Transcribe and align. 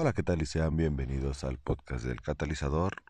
Hola, 0.00 0.12
¿qué 0.12 0.22
tal? 0.22 0.40
Y 0.40 0.46
sean 0.46 0.76
bienvenidos 0.76 1.42
al 1.42 1.58
podcast 1.58 2.04
del 2.04 2.20
catalizador, 2.20 3.02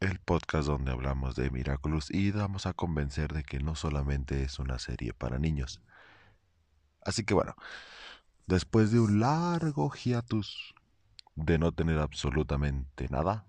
el 0.00 0.18
podcast 0.18 0.66
donde 0.66 0.90
hablamos 0.90 1.36
de 1.36 1.52
Miraculous 1.52 2.10
y 2.10 2.32
vamos 2.32 2.66
a 2.66 2.72
convencer 2.72 3.32
de 3.32 3.44
que 3.44 3.60
no 3.60 3.76
solamente 3.76 4.42
es 4.42 4.58
una 4.58 4.80
serie 4.80 5.12
para 5.12 5.38
niños. 5.38 5.80
Así 7.00 7.24
que 7.24 7.32
bueno, 7.32 7.54
después 8.48 8.90
de 8.90 8.98
un 8.98 9.20
largo 9.20 9.88
hiatus 9.88 10.74
de 11.36 11.60
no 11.60 11.70
tener 11.70 12.00
absolutamente 12.00 13.06
nada, 13.08 13.46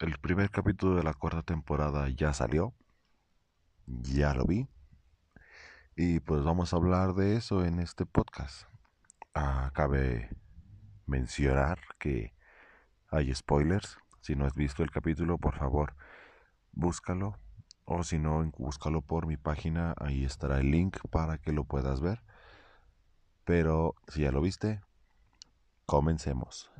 el 0.00 0.16
primer 0.20 0.50
capítulo 0.50 0.96
de 0.96 1.02
la 1.02 1.12
cuarta 1.12 1.42
temporada 1.42 2.08
ya 2.08 2.32
salió, 2.32 2.72
ya 3.84 4.32
lo 4.32 4.46
vi, 4.46 4.66
y 5.94 6.20
pues 6.20 6.42
vamos 6.42 6.72
a 6.72 6.76
hablar 6.76 7.12
de 7.12 7.36
eso 7.36 7.66
en 7.66 7.80
este 7.80 8.06
podcast. 8.06 8.66
Acabe 9.34 10.30
mencionar 11.08 11.80
que 11.98 12.34
hay 13.10 13.34
spoilers. 13.34 13.98
Si 14.20 14.36
no 14.36 14.46
has 14.46 14.54
visto 14.54 14.82
el 14.82 14.90
capítulo, 14.90 15.38
por 15.38 15.56
favor, 15.56 15.94
búscalo. 16.72 17.38
O 17.84 18.04
si 18.04 18.18
no, 18.18 18.44
búscalo 18.58 19.00
por 19.00 19.26
mi 19.26 19.36
página. 19.36 19.94
Ahí 19.98 20.24
estará 20.24 20.60
el 20.60 20.70
link 20.70 20.98
para 21.10 21.38
que 21.38 21.52
lo 21.52 21.64
puedas 21.64 22.00
ver. 22.00 22.22
Pero 23.44 23.94
si 24.08 24.22
ya 24.22 24.30
lo 24.30 24.42
viste, 24.42 24.82
comencemos. 25.86 26.70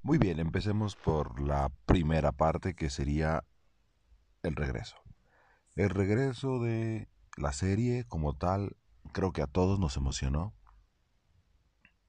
Muy 0.00 0.16
bien, 0.16 0.38
empecemos 0.38 0.96
por 0.96 1.40
la 1.40 1.70
primera 1.84 2.32
parte 2.32 2.74
que 2.74 2.88
sería 2.88 3.44
el 4.42 4.56
regreso. 4.56 4.96
El 5.76 5.90
regreso 5.90 6.58
de 6.58 7.08
la 7.36 7.52
serie 7.52 8.04
como 8.04 8.34
tal, 8.34 8.76
creo 9.12 9.32
que 9.32 9.42
a 9.42 9.46
todos 9.46 9.78
nos 9.78 9.96
emocionó. 9.96 10.54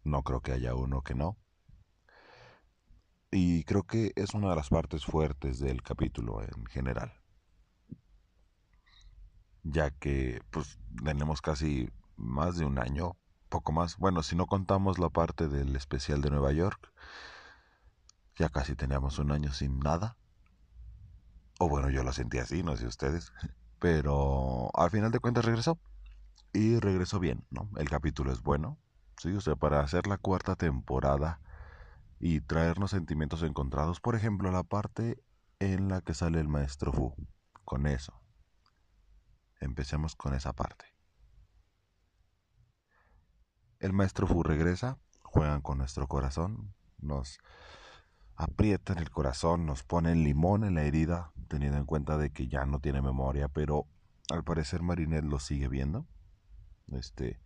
No 0.04 0.24
creo 0.24 0.42
que 0.42 0.54
haya 0.54 0.76
uno 0.76 1.02
que 1.02 1.16
no. 1.16 1.38
Y 3.32 3.64
creo 3.64 3.84
que 3.84 4.12
es 4.16 4.34
una 4.34 4.50
de 4.50 4.56
las 4.56 4.70
partes 4.70 5.06
fuertes 5.06 5.60
del 5.60 5.84
capítulo 5.84 6.42
en 6.42 6.66
general. 6.66 7.14
Ya 9.64 9.92
que 9.92 10.42
pues 10.50 10.80
tenemos 11.04 11.42
casi 11.42 11.90
más 12.16 12.58
de 12.58 12.66
un 12.66 12.80
año, 12.80 13.18
poco 13.50 13.72
más. 13.72 13.98
Bueno, 13.98 14.24
si 14.24 14.36
no 14.36 14.48
contamos 14.48 14.98
la 14.98 15.10
parte 15.10 15.48
del 15.48 15.76
especial 15.76 16.22
de 16.22 16.32
Nueva 16.32 16.52
York, 16.54 16.92
ya 18.36 18.50
casi 18.50 18.76
teníamos 18.76 19.20
un 19.20 19.32
año 19.32 19.52
sin 19.54 19.80
nada. 19.80 20.18
O 21.60 21.68
bueno, 21.68 21.90
yo 21.90 22.04
lo 22.04 22.14
sentí 22.14 22.40
así, 22.40 22.64
no 22.64 22.76
sé 22.78 22.88
ustedes. 22.88 23.32
Pero 23.80 24.72
al 24.74 24.90
final 24.90 25.12
de 25.12 25.20
cuentas 25.20 25.46
regresó. 25.46 25.78
Y 26.52 26.80
regresó 26.80 27.20
bien, 27.20 27.46
¿no? 27.52 27.70
El 27.78 27.90
capítulo 27.90 28.32
es 28.32 28.42
bueno, 28.42 28.80
Sí, 29.20 29.34
o 29.36 29.42
sea, 29.42 29.58
para 29.58 29.82
hacer 29.82 30.08
la 30.08 30.18
cuarta 30.18 30.56
temporada 30.56 31.42
y 32.22 32.40
traernos 32.40 32.92
sentimientos 32.92 33.44
encontrados. 33.44 34.00
Por 34.00 34.16
ejemplo, 34.16 34.50
la 34.50 34.64
parte 34.64 35.22
en 35.60 35.90
la 35.90 36.00
que 36.00 36.14
sale 36.14 36.40
el 36.40 36.48
maestro 36.48 36.94
Fu. 36.94 37.14
Con 37.66 37.86
eso. 37.86 38.22
Empecemos 39.60 40.16
con 40.16 40.34
esa 40.34 40.54
parte. 40.54 40.86
El 43.80 43.92
maestro 43.92 44.26
Fu 44.26 44.42
regresa, 44.42 44.98
juegan 45.22 45.62
con 45.62 45.80
nuestro 45.80 46.08
corazón, 46.08 46.74
nos 46.98 47.40
aprietan 48.38 49.00
el 49.00 49.10
corazón, 49.10 49.66
nos 49.66 49.84
ponen 49.84 50.24
limón 50.24 50.64
en 50.64 50.76
la 50.76 50.84
herida, 50.84 51.34
teniendo 51.50 51.78
en 51.78 51.86
cuenta 51.86 52.18
de 52.18 52.32
que 52.32 52.48
ya 52.48 52.66
no 52.66 52.80
tiene 52.80 53.02
memoria, 53.02 53.50
pero 53.50 53.86
al 54.30 54.46
parecer 54.46 54.82
Marinette 54.82 55.26
lo 55.26 55.40
sigue 55.40 55.68
viendo. 55.68 56.08
Este, 56.88 57.42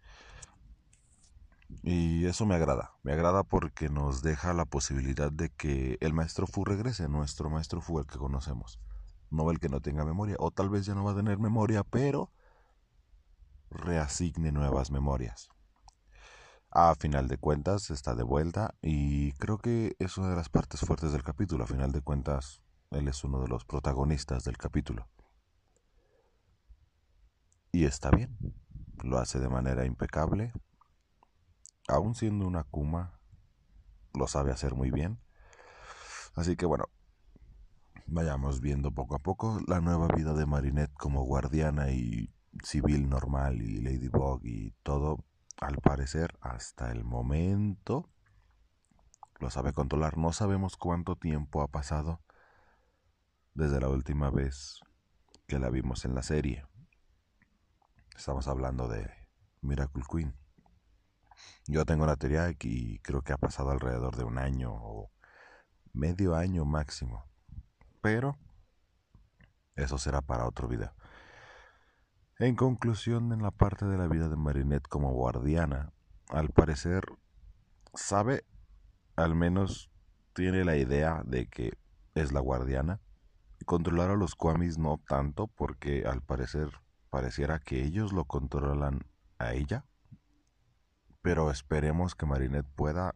y 1.84 2.26
eso 2.26 2.46
me 2.46 2.56
agrada, 2.56 2.94
me 3.04 3.12
agrada 3.12 3.44
porque 3.44 3.90
nos 3.90 4.22
deja 4.22 4.54
la 4.54 4.64
posibilidad 4.64 5.32
de 5.32 5.50
que 5.50 5.98
el 6.00 6.14
maestro 6.14 6.48
Fu 6.48 6.64
regrese, 6.64 7.10
nuestro 7.10 7.50
maestro 7.50 7.82
Fu, 7.82 8.00
el 8.00 8.08
que 8.08 8.18
conocemos, 8.18 8.80
no 9.30 9.52
el 9.52 9.60
que 9.60 9.68
no 9.68 9.82
tenga 9.82 10.06
memoria, 10.06 10.38
o 10.40 10.50
tal 10.50 10.70
vez 10.70 10.86
ya 10.86 10.96
no 10.96 11.04
va 11.04 11.12
a 11.12 11.16
tener 11.16 11.40
memoria, 11.40 11.84
pero 11.84 12.32
reasigne 13.70 14.54
nuevas 14.54 14.92
memorias. 14.92 15.50
A 16.72 16.96
final 16.96 17.28
de 17.28 17.38
cuentas 17.38 17.92
está 17.92 18.16
de 18.16 18.24
vuelta 18.24 18.74
y 18.82 19.34
creo 19.34 19.58
que 19.58 19.96
es 20.00 20.18
una 20.18 20.30
de 20.30 20.36
las 20.38 20.50
partes 20.50 20.80
fuertes 20.80 21.12
del 21.12 21.22
capítulo. 21.22 21.66
A 21.66 21.68
final 21.68 21.92
de 21.92 22.02
cuentas, 22.02 22.64
él 22.92 23.08
es 23.08 23.24
uno 23.24 23.42
de 23.42 23.48
los 23.48 23.66
protagonistas 23.66 24.44
del 24.44 24.58
capítulo. 24.58 25.08
Y 27.72 27.86
está 27.86 28.10
bien, 28.10 28.38
lo 29.04 29.20
hace 29.20 29.40
de 29.40 29.50
manera 29.50 29.86
impecable, 29.86 30.54
aún 31.88 32.16
siendo 32.16 32.48
una 32.48 32.64
Kuma, 32.64 33.20
lo 34.14 34.28
sabe 34.28 34.52
hacer 34.52 34.76
muy 34.76 34.92
bien. 34.92 35.20
Así 36.36 36.56
que 36.56 36.66
bueno, 36.66 36.86
vayamos 38.08 38.62
viendo 38.62 38.92
poco 38.92 39.16
a 39.16 39.20
poco 39.20 39.60
la 39.68 39.82
nueva 39.82 40.08
vida 40.08 40.34
de 40.34 40.46
Marinette 40.46 40.94
como 40.94 41.24
guardiana 41.24 41.92
y 41.92 42.34
civil 42.64 43.10
normal 43.10 43.62
y 43.62 43.82
Ladybug 43.82 44.42
y 44.44 44.72
todo, 44.84 45.24
al 45.60 45.78
parecer, 45.78 46.38
hasta 46.42 46.92
el 46.92 47.04
momento, 47.04 48.10
lo 49.40 49.50
sabe 49.50 49.74
controlar. 49.74 50.18
No 50.18 50.34
sabemos 50.34 50.78
cuánto 50.78 51.16
tiempo 51.16 51.62
ha 51.62 51.68
pasado 51.68 52.22
desde 53.54 53.80
la 53.80 53.90
última 53.90 54.30
vez 54.30 54.80
que 55.48 55.60
la 55.60 55.70
vimos 55.70 56.06
en 56.06 56.16
la 56.16 56.24
serie. 56.24 56.66
Estamos 58.16 58.48
hablando 58.48 58.88
de 58.88 59.10
Miracle 59.62 60.04
Queen. 60.10 60.43
Yo 61.66 61.86
tengo 61.86 62.06
la 62.06 62.18
teoría 62.18 62.54
y 62.60 63.00
creo 63.00 63.22
que 63.22 63.34
ha 63.34 63.38
pasado 63.38 63.72
alrededor 63.72 64.18
de 64.18 64.26
un 64.26 64.38
año 64.38 64.74
o 64.74 65.12
medio 65.94 66.36
año 66.36 66.66
máximo. 66.66 67.26
Pero 68.02 68.38
eso 69.76 69.98
será 69.98 70.22
para 70.22 70.46
otro 70.46 70.68
video. 70.68 70.94
En 72.40 72.56
conclusión, 72.56 73.32
en 73.32 73.42
la 73.42 73.52
parte 73.52 73.86
de 73.86 73.98
la 73.98 74.08
vida 74.08 74.28
de 74.28 74.36
Marinette 74.36 74.88
como 74.88 75.14
guardiana, 75.14 75.94
al 76.30 76.50
parecer 76.50 77.06
sabe, 77.94 78.44
al 79.16 79.36
menos 79.36 79.90
tiene 80.34 80.66
la 80.66 80.76
idea 80.76 81.22
de 81.26 81.48
que 81.48 81.72
es 82.16 82.34
la 82.34 82.42
guardiana. 82.42 83.00
Controlar 83.66 84.10
a 84.10 84.18
los 84.18 84.36
Kwamis 84.36 84.78
no 84.78 85.02
tanto, 85.08 85.48
porque 85.48 86.04
al 86.06 86.22
parecer 86.22 86.70
pareciera 87.10 87.60
que 87.60 87.84
ellos 87.84 88.12
lo 88.12 88.26
controlan 88.26 89.06
a 89.38 89.54
ella 89.54 89.86
pero 91.24 91.50
esperemos 91.50 92.14
que 92.14 92.28
Marinette 92.28 92.70
pueda 92.76 93.16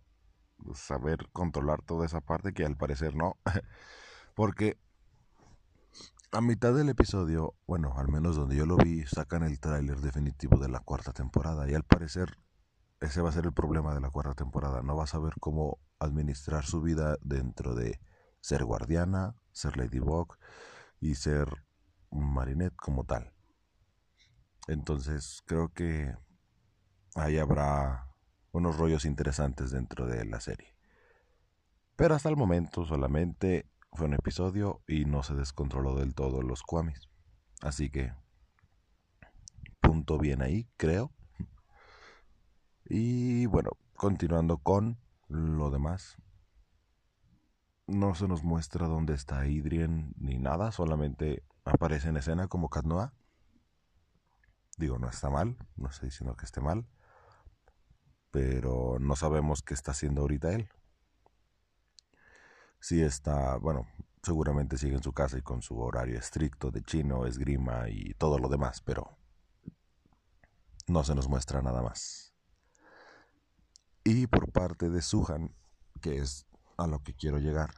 saber 0.74 1.30
controlar 1.34 1.84
toda 1.84 2.08
esa 2.08 2.22
parte 2.22 2.54
que 2.54 2.66
al 2.66 2.78
parecer 2.78 3.16
no, 3.16 3.38
porque 4.36 4.80
a 6.32 6.42
mitad 6.42 6.74
del 6.74 6.90
episodio, 6.90 7.54
bueno, 7.68 7.94
al 7.98 8.08
menos 8.08 8.36
donde 8.36 8.56
yo 8.56 8.66
lo 8.66 8.78
vi, 8.78 9.06
sacan 9.06 9.44
el 9.44 9.60
tráiler 9.60 10.00
definitivo 10.00 10.58
de 10.58 10.70
la 10.70 10.80
cuarta 10.80 11.14
temporada 11.14 11.70
y 11.70 11.76
al 11.76 11.84
parecer 11.84 12.40
ese 13.00 13.22
va 13.22 13.30
a 13.30 13.34
ser 13.34 13.46
el 13.46 13.54
problema 13.54 13.94
de 13.94 14.02
la 14.02 14.10
cuarta 14.10 14.34
temporada, 14.34 14.82
no 14.82 14.96
va 14.96 15.04
a 15.04 15.08
saber 15.08 15.34
cómo 15.40 15.80
administrar 16.00 16.66
su 16.66 16.82
vida 16.82 17.18
dentro 17.22 17.76
de 17.76 18.00
ser 18.40 18.64
guardiana, 18.64 19.36
ser 19.52 19.78
Ladybug 19.78 20.38
y 21.00 21.16
ser 21.16 21.48
Marinette 22.10 22.76
como 22.76 23.04
tal. 23.04 23.34
Entonces 24.68 25.44
creo 25.46 25.70
que 25.70 26.16
ahí 27.18 27.38
habrá 27.38 28.08
unos 28.52 28.78
rollos 28.78 29.06
interesantes 29.06 29.72
dentro 29.72 30.06
de 30.06 30.26
la 30.26 30.40
serie. 30.40 30.76
Pero 31.96 32.16
hasta 32.16 32.30
el 32.30 32.38
momento 32.38 32.86
solamente 32.86 33.70
fue 33.92 34.06
un 34.06 34.14
episodio 34.14 34.82
y 34.88 35.06
no 35.06 35.24
se 35.24 35.34
descontroló 35.34 35.96
del 35.96 36.14
todo 36.14 36.42
los 36.42 36.64
Kwamis. 36.64 37.10
Así 37.62 37.90
que 37.90 38.14
punto 39.82 40.18
bien 40.20 40.42
ahí, 40.42 40.70
creo. 40.78 41.12
Y 42.86 43.48
bueno, 43.48 43.72
continuando 43.96 44.60
con 44.60 45.00
lo 45.28 45.72
demás. 45.72 46.18
No 47.88 48.16
se 48.16 48.28
nos 48.28 48.44
muestra 48.44 48.88
dónde 48.88 49.14
está 49.14 49.48
Idrien 49.48 50.14
ni 50.18 50.38
nada, 50.38 50.72
solamente 50.72 51.44
aparece 51.64 52.10
en 52.10 52.18
escena 52.18 52.48
como 52.48 52.70
Katnoa. 52.70 53.14
Digo, 54.78 55.00
no 55.00 55.10
está 55.10 55.30
mal, 55.30 55.58
no 55.78 55.90
estoy 55.90 56.10
diciendo 56.10 56.36
que 56.36 56.46
esté 56.46 56.62
mal 56.62 56.86
pero 58.32 58.98
no 59.00 59.16
sabemos 59.16 59.62
qué 59.62 59.74
está 59.74 59.92
haciendo 59.92 60.22
ahorita 60.22 60.54
él. 60.54 60.70
Si 62.80 63.02
está, 63.02 63.58
bueno, 63.58 63.88
seguramente 64.24 64.78
sigue 64.78 64.96
en 64.96 65.04
su 65.04 65.14
casa 65.14 65.38
y 65.38 65.42
con 65.42 65.62
su 65.62 65.80
horario 65.80 66.18
estricto 66.18 66.72
de 66.72 66.84
chino, 66.84 67.26
esgrima 67.26 67.90
y 67.90 68.14
todo 68.16 68.40
lo 68.40 68.50
demás, 68.50 68.82
pero 68.82 69.18
no 70.88 71.04
se 71.04 71.16
nos 71.16 71.28
muestra 71.28 71.62
nada 71.62 71.82
más. 71.82 72.34
Y 74.04 74.28
por 74.28 74.52
parte 74.52 74.90
de 74.90 75.02
Suhan, 75.02 75.54
que 76.02 76.18
es 76.18 76.46
a 76.78 76.88
lo 76.88 77.04
que 77.04 77.14
quiero 77.14 77.40
llegar, 77.40 77.74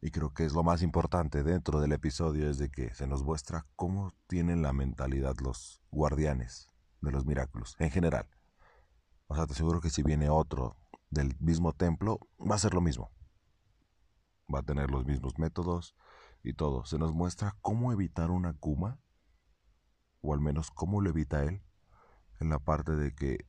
y 0.00 0.10
creo 0.10 0.34
que 0.34 0.44
es 0.44 0.52
lo 0.52 0.62
más 0.62 0.82
importante 0.82 1.42
dentro 1.42 1.80
del 1.80 1.92
episodio, 1.92 2.50
es 2.50 2.58
de 2.58 2.70
que 2.70 2.94
se 2.94 3.06
nos 3.06 3.22
muestra 3.22 3.66
cómo 3.76 4.12
tienen 4.26 4.62
la 4.62 4.72
mentalidad 4.72 5.36
los 5.40 5.80
guardianes 5.90 6.68
de 7.00 7.10
los 7.10 7.24
milagros 7.24 7.76
en 7.78 7.90
general. 7.90 8.26
O 9.26 9.34
sea, 9.34 9.46
te 9.46 9.52
aseguro 9.52 9.80
que 9.80 9.90
si 9.90 10.02
viene 10.02 10.28
otro 10.28 10.76
del 11.10 11.36
mismo 11.40 11.72
templo, 11.72 12.20
va 12.38 12.56
a 12.56 12.58
ser 12.58 12.74
lo 12.74 12.80
mismo. 12.80 13.10
Va 14.52 14.60
a 14.60 14.64
tener 14.64 14.90
los 14.90 15.06
mismos 15.06 15.38
métodos 15.38 15.96
y 16.42 16.54
todo. 16.54 16.84
Se 16.84 16.98
nos 16.98 17.12
muestra 17.12 17.56
cómo 17.62 17.92
evitar 17.92 18.30
una 18.30 18.52
Kuma, 18.54 18.98
o 20.20 20.34
al 20.34 20.40
menos 20.40 20.70
cómo 20.70 21.00
lo 21.00 21.10
evita 21.10 21.44
él, 21.44 21.62
en 22.40 22.50
la 22.50 22.58
parte 22.58 22.92
de 22.92 23.14
que 23.14 23.46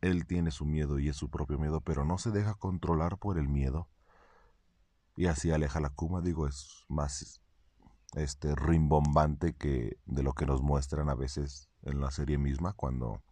él 0.00 0.26
tiene 0.26 0.50
su 0.50 0.66
miedo 0.66 0.98
y 0.98 1.08
es 1.08 1.16
su 1.16 1.30
propio 1.30 1.58
miedo, 1.58 1.80
pero 1.80 2.04
no 2.04 2.18
se 2.18 2.30
deja 2.30 2.54
controlar 2.54 3.18
por 3.18 3.38
el 3.38 3.48
miedo. 3.48 3.88
Y 5.14 5.26
así 5.26 5.50
aleja 5.52 5.80
la 5.80 5.90
Kuma, 5.90 6.20
digo, 6.20 6.48
es 6.48 6.84
más 6.88 7.42
este 8.14 8.54
rimbombante 8.54 9.54
que 9.54 9.98
de 10.04 10.22
lo 10.22 10.32
que 10.32 10.46
nos 10.46 10.62
muestran 10.62 11.08
a 11.08 11.14
veces 11.14 11.70
en 11.82 12.00
la 12.00 12.10
serie 12.10 12.38
misma 12.38 12.72
cuando 12.72 13.22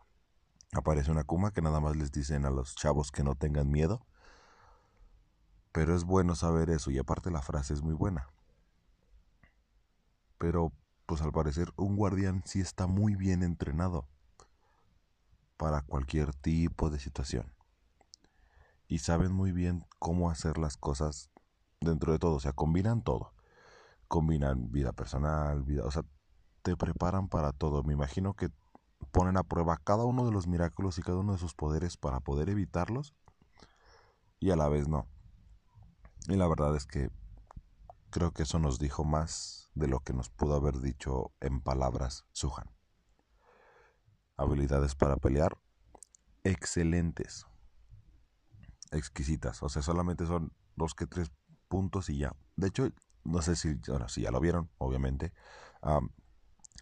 aparece 0.72 1.11
una 1.11 1.25
Kuma 1.25 1.52
que 1.52 1.62
nada 1.62 1.81
más 1.81 1.96
les 1.96 2.12
dicen 2.12 2.44
a 2.44 2.50
los 2.50 2.75
chavos 2.75 3.11
que 3.11 3.25
no 3.25 3.34
tengan 3.34 3.70
miedo. 3.70 4.06
Pero 5.72 5.94
es 5.94 6.05
bueno 6.05 6.34
saber 6.34 6.70
eso 6.70 6.90
y 6.90 6.99
aparte 6.99 7.31
la 7.31 7.43
frase 7.43 7.75
es 7.75 7.82
muy 7.82 7.94
buena. 7.94 8.28
Pero 10.38 10.72
pues 11.06 11.22
al 11.22 11.32
parecer 11.32 11.72
un 11.76 11.96
guardián 11.96 12.43
sí 12.44 12.61
está 12.61 12.87
muy 12.87 13.17
bien 13.17 13.43
entrenado 13.43 14.08
para 15.56 15.82
cualquier 15.82 16.34
tipo 16.34 16.90
de 16.90 16.99
situación. 16.99 17.52
Y 18.88 18.99
saben 18.99 19.32
muy 19.32 19.52
bien 19.52 19.84
cómo 19.99 20.31
hacer 20.31 20.58
las 20.58 20.76
cosas 20.76 21.31
dentro 21.81 22.12
de 22.12 22.19
todo, 22.19 22.37
o 22.37 22.40
sea, 22.40 22.52
combinan 22.52 23.02
todo. 23.02 23.34
Combinan 24.08 24.72
vida 24.72 24.93
personal, 24.93 25.62
vida, 25.62 25.84
o 25.84 25.90
sea, 25.90 26.05
te 26.62 26.76
preparan 26.76 27.28
para 27.28 27.52
todo. 27.52 27.82
Me 27.82 27.93
imagino 27.93 28.34
que 28.34 28.49
ponen 29.12 29.37
a 29.37 29.43
prueba 29.43 29.76
cada 29.76 30.05
uno 30.05 30.25
de 30.25 30.32
los 30.32 30.47
milagros 30.47 30.99
y 30.99 31.02
cada 31.02 31.19
uno 31.19 31.32
de 31.32 31.38
sus 31.38 31.55
poderes 31.55 31.97
para 31.97 32.20
poder 32.20 32.49
evitarlos 32.49 33.14
y 34.38 34.50
a 34.50 34.56
la 34.56 34.69
vez 34.69 34.88
no. 34.88 35.06
Y 36.29 36.37
la 36.37 36.49
verdad 36.49 36.75
es 36.76 36.87
que 36.87 37.11
creo 38.11 38.32
que 38.32 38.43
eso 38.43 38.58
nos 38.58 38.79
dijo 38.79 39.05
más 39.05 39.70
de 39.75 39.88
lo 39.88 40.00
que 40.00 40.12
nos 40.12 40.31
pudo 40.31 40.56
haber 40.56 40.81
dicho 40.81 41.32
en 41.41 41.61
palabras 41.61 42.26
Suhan. 42.32 42.70
Habilidades 44.37 44.94
para 44.94 45.17
pelear 45.17 45.58
excelentes, 46.44 47.46
exquisitas, 48.91 49.62
o 49.62 49.69
sea, 49.69 49.82
solamente 49.82 50.26
son 50.26 50.53
dos 50.76 50.94
que 50.94 51.06
tres 51.06 51.31
puntos 51.69 52.08
y 52.08 52.19
ya. 52.19 52.35
De 52.56 52.69
hecho, 52.69 52.88
no 53.25 53.43
sé 53.43 53.55
si, 53.56 53.75
bueno, 53.88 54.08
si 54.08 54.23
ya 54.23 54.31
lo 54.31 54.41
vieron, 54.41 54.70
obviamente. 54.79 55.32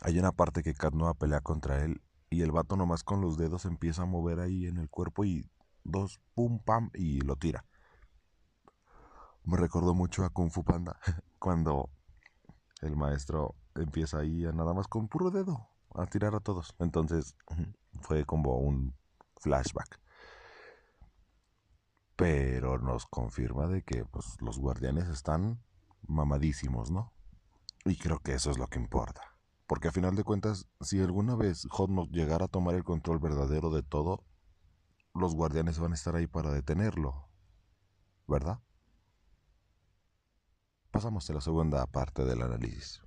hay 0.01 0.19
una 0.19 0.33
parte 0.33 0.63
que 0.63 0.75
Kat 0.75 0.95
a 0.95 1.15
pelea 1.15 1.41
contra 1.41 1.85
él 1.85 2.01
y 2.31 2.43
el 2.43 2.53
vato 2.53 2.77
nomás 2.77 3.05
con 3.05 3.21
los 3.21 3.37
dedos 3.37 3.65
empieza 3.65 4.03
a 4.03 4.07
mover 4.07 4.41
ahí 4.41 4.67
en 4.67 4.79
el 4.79 4.89
cuerpo 4.89 5.25
y 5.25 5.51
dos 5.85 6.21
pum 6.35 6.61
pam 6.63 6.91
y 6.95 7.21
lo 7.21 7.37
tira. 7.37 7.65
Me 9.45 9.57
recordó 9.57 9.95
mucho 9.95 10.25
a 10.25 10.31
Kung 10.31 10.51
Fu 10.51 10.63
Panda 10.63 10.99
cuando 11.39 11.91
el 12.83 12.97
maestro 12.97 13.55
empieza 13.75 14.19
ahí 14.19 14.45
a 14.45 14.53
nada 14.53 14.75
más 14.75 14.89
con 14.89 15.09
puro 15.09 15.31
dedo 15.31 15.69
a 15.95 16.07
tirar 16.07 16.35
a 16.35 16.41
todos. 16.41 16.75
Entonces 16.79 17.35
fue 18.01 18.25
como 18.25 18.59
un 18.59 18.95
flashback. 19.41 20.01
Pero 22.17 22.79
nos 22.79 23.07
confirma 23.07 23.69
de 23.69 23.83
que 23.83 24.05
pues, 24.05 24.37
los 24.41 24.59
guardianes 24.59 25.09
están 25.09 25.63
mamadísimos, 26.07 26.91
¿no? 26.91 27.13
Y 27.85 27.97
creo 27.97 28.19
que 28.19 28.35
eso 28.35 28.51
es 28.51 28.59
lo 28.59 28.67
que 28.67 28.79
importa. 28.79 29.23
Porque 29.69 29.89
a 29.89 29.93
final 29.93 30.17
de 30.17 30.25
cuentas, 30.25 30.67
si 30.81 30.99
alguna 30.99 31.37
vez 31.37 31.67
Hotmog 31.71 32.11
llegara 32.11 32.47
a 32.47 32.49
tomar 32.49 32.75
el 32.75 32.85
control 32.85 33.19
verdadero 33.19 33.71
de 33.71 33.83
todo, 33.83 34.25
los 35.15 35.35
guardianes 35.35 35.79
van 35.79 35.93
a 35.93 35.95
estar 35.95 36.17
ahí 36.17 36.27
para 36.27 36.51
detenerlo. 36.51 37.29
¿Verdad? 38.27 38.61
Pasamos 40.91 41.29
a 41.29 41.35
la 41.35 41.43
segunda 41.43 41.87
parte 41.87 42.25
del 42.25 42.41
análisis. 42.41 43.03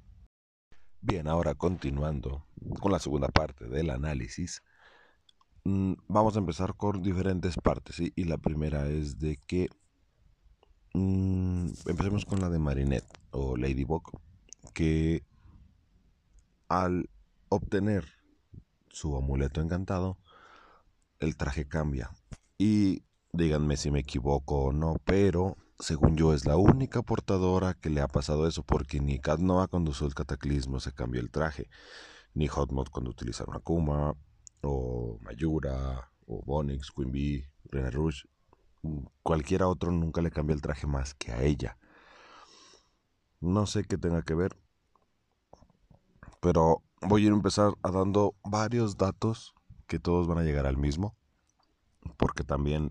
Bien, 1.01 1.27
ahora 1.27 1.55
continuando 1.55 2.45
con 2.79 2.91
la 2.91 2.99
segunda 2.99 3.29
parte 3.29 3.67
del 3.67 3.89
análisis, 3.89 4.61
mm, 5.63 5.93
vamos 6.07 6.35
a 6.35 6.39
empezar 6.39 6.75
con 6.77 7.01
diferentes 7.01 7.57
partes. 7.57 7.99
Y 7.99 8.23
la 8.25 8.37
primera 8.37 8.87
es 8.87 9.17
de 9.17 9.37
que 9.37 9.67
mm, 10.93 11.69
empecemos 11.87 12.23
con 12.23 12.39
la 12.39 12.49
de 12.49 12.59
Marinette 12.59 13.19
o 13.31 13.57
Ladybug, 13.57 14.03
que 14.75 15.25
al 16.71 17.09
obtener 17.49 18.05
su 18.87 19.17
amuleto 19.17 19.59
encantado, 19.59 20.17
el 21.19 21.35
traje 21.35 21.67
cambia. 21.67 22.11
Y 22.57 23.03
díganme 23.33 23.75
si 23.75 23.91
me 23.91 23.99
equivoco 23.99 24.63
o 24.63 24.71
no, 24.71 24.95
pero 25.03 25.57
según 25.79 26.15
yo 26.15 26.33
es 26.33 26.45
la 26.45 26.55
única 26.55 27.01
portadora 27.01 27.73
que 27.73 27.89
le 27.89 27.99
ha 27.99 28.07
pasado 28.07 28.47
eso, 28.47 28.63
porque 28.63 29.01
ni 29.01 29.19
Kat 29.19 29.39
Noah 29.39 29.67
cuando 29.67 29.91
usó 29.91 30.05
el 30.05 30.13
cataclismo 30.13 30.79
se 30.79 30.93
cambió 30.93 31.19
el 31.19 31.29
traje, 31.29 31.69
ni 32.33 32.47
Hotmod 32.47 32.87
cuando 32.89 33.11
utilizaron 33.11 33.53
Akuma, 33.55 34.15
o 34.61 35.17
Mayura, 35.21 36.09
o 36.25 36.41
Bonix, 36.41 36.89
Queen 36.91 37.11
Bee, 37.11 37.49
Rena 37.65 37.89
Rouge, 37.89 38.29
cualquiera 39.23 39.67
otro 39.67 39.91
nunca 39.91 40.21
le 40.21 40.31
cambió 40.31 40.55
el 40.55 40.61
traje 40.61 40.87
más 40.87 41.15
que 41.15 41.33
a 41.33 41.43
ella. 41.43 41.77
No 43.41 43.65
sé 43.65 43.83
qué 43.83 43.97
tenga 43.97 44.21
que 44.21 44.35
ver, 44.35 44.60
pero 46.41 46.83
voy 47.01 47.27
a 47.27 47.29
empezar 47.29 47.73
a 47.83 47.91
dando 47.91 48.35
varios 48.43 48.97
datos 48.97 49.53
que 49.87 49.99
todos 49.99 50.27
van 50.27 50.39
a 50.39 50.43
llegar 50.43 50.65
al 50.65 50.75
mismo. 50.75 51.15
Porque 52.17 52.43
también 52.43 52.89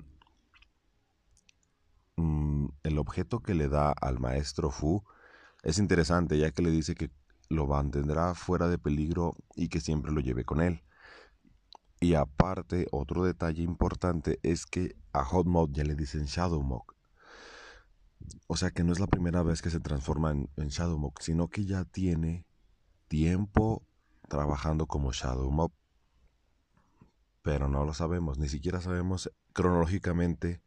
mm, 2.17 2.69
el 2.85 2.99
objeto 2.99 3.41
que 3.41 3.55
le 3.55 3.69
da 3.69 3.91
al 3.91 4.21
maestro 4.21 4.71
Fu 4.71 5.03
es 5.63 5.79
interesante, 5.79 6.39
ya 6.39 6.53
que 6.53 6.63
le 6.63 6.71
dice 6.71 6.95
que 6.95 7.11
lo 7.49 7.67
mantendrá 7.67 8.35
fuera 8.35 8.69
de 8.69 8.79
peligro 8.79 9.37
y 9.57 9.69
que 9.69 9.81
siempre 9.81 10.13
lo 10.13 10.21
lleve 10.21 10.45
con 10.45 10.61
él. 10.61 10.83
Y 12.01 12.15
aparte, 12.15 12.87
otro 12.93 13.25
detalle 13.25 13.63
importante 13.63 14.39
es 14.45 14.65
que 14.65 14.97
a 15.13 15.25
Hot 15.25 15.47
Mode 15.47 15.73
ya 15.75 15.85
le 15.85 15.97
dicen 15.97 16.25
Shadow 16.27 16.63
Mode. 16.63 16.85
O 18.47 18.57
sea 18.57 18.71
que 18.71 18.85
no 18.85 18.93
es 18.93 19.01
la 19.01 19.09
primera 19.09 19.43
vez 19.43 19.61
que 19.61 19.71
se 19.71 19.81
transforma 19.81 20.31
en, 20.31 20.49
en 20.57 20.69
Shadow 20.69 21.13
sino 21.19 21.49
que 21.49 21.65
ya 21.65 21.85
tiene 21.85 22.47
tiempo 23.11 23.83
trabajando 24.29 24.87
como 24.87 25.13
Shadow 25.13 25.51
Mob. 25.51 25.73
Pero 27.43 27.69
no 27.69 27.85
lo 27.85 27.93
sabemos, 27.93 28.39
ni 28.39 28.49
siquiera 28.49 28.81
sabemos 28.81 29.31
cronológicamente 29.53 30.63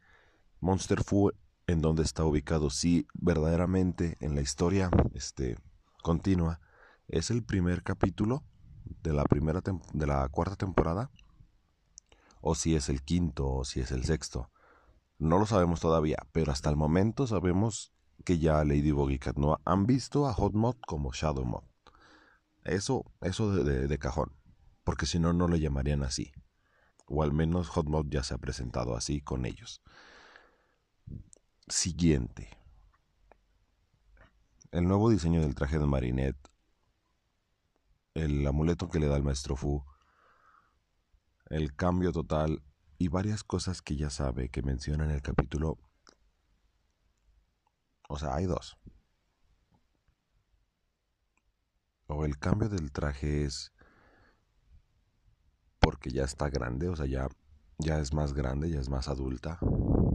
Monster 0.59 1.03
Fu 1.03 1.31
en 1.67 1.81
dónde 1.81 2.03
está 2.03 2.25
ubicado. 2.25 2.69
Si 2.69 3.07
verdaderamente 3.13 4.17
en 4.19 4.35
la 4.35 4.41
historia 4.41 4.91
este, 5.13 5.57
continua 6.03 6.59
es 7.07 7.31
el 7.31 7.43
primer 7.43 7.81
capítulo 7.81 8.43
de 9.01 9.13
la 9.13 9.23
primera 9.23 9.61
de 9.93 10.05
la 10.05 10.27
cuarta 10.27 10.57
temporada 10.57 11.09
o 12.41 12.55
si 12.55 12.75
es 12.75 12.89
el 12.89 13.03
quinto 13.03 13.49
o 13.49 13.63
si 13.63 13.79
es 13.79 13.91
el 13.91 14.03
sexto. 14.03 14.51
No 15.17 15.39
lo 15.39 15.45
sabemos 15.45 15.79
todavía, 15.79 16.17
pero 16.33 16.51
hasta 16.51 16.69
el 16.69 16.75
momento 16.75 17.25
sabemos 17.25 17.93
que 18.25 18.37
ya 18.39 18.65
Ladybug 18.65 19.11
y 19.11 19.19
Cat 19.19 19.37
han 19.63 19.85
visto 19.85 20.27
a 20.27 20.33
Hot 20.33 20.53
Mod 20.53 20.75
como 20.85 21.13
Shadow 21.13 21.45
Mod. 21.45 21.72
Eso, 22.63 23.11
eso 23.21 23.51
de, 23.51 23.99
cajón. 23.99 24.31
Porque 24.83 25.05
si 25.05 25.19
no, 25.19 25.33
no 25.33 25.47
lo 25.47 25.55
llamarían 25.57 26.03
así. 26.03 26.31
O 27.05 27.23
al 27.23 27.33
menos 27.33 27.69
Hotmod 27.69 28.07
ya 28.09 28.23
se 28.23 28.33
ha 28.33 28.37
presentado 28.37 28.95
así 28.95 29.21
con 29.21 29.45
ellos. 29.45 29.81
Siguiente. 31.67 32.49
El 34.71 34.87
nuevo 34.87 35.09
diseño 35.09 35.41
del 35.41 35.55
traje 35.55 35.77
de 35.77 35.85
Marinette. 35.85 36.49
El 38.13 38.45
amuleto 38.47 38.89
que 38.89 38.99
le 38.99 39.07
da 39.07 39.17
el 39.17 39.23
maestro 39.23 39.55
Fu. 39.55 39.83
El 41.49 41.75
cambio 41.75 42.11
total. 42.11 42.63
Y 42.97 43.09
varias 43.09 43.43
cosas 43.43 43.81
que 43.81 43.97
ya 43.97 44.09
sabe 44.09 44.49
que 44.49 44.61
menciona 44.61 45.03
en 45.03 45.11
el 45.11 45.21
capítulo. 45.21 45.77
O 48.07 48.17
sea, 48.17 48.35
hay 48.35 48.45
dos. 48.45 48.77
O 52.13 52.25
el 52.25 52.37
cambio 52.37 52.69
del 52.69 52.91
traje 52.91 53.45
es 53.45 53.73
porque 55.79 56.11
ya 56.11 56.23
está 56.23 56.49
grande, 56.49 56.87
o 56.87 56.95
sea, 56.95 57.05
ya, 57.05 57.27
ya 57.77 57.99
es 57.99 58.13
más 58.13 58.33
grande, 58.33 58.69
ya 58.69 58.79
es 58.79 58.89
más 58.89 59.07
adulta. 59.09 59.59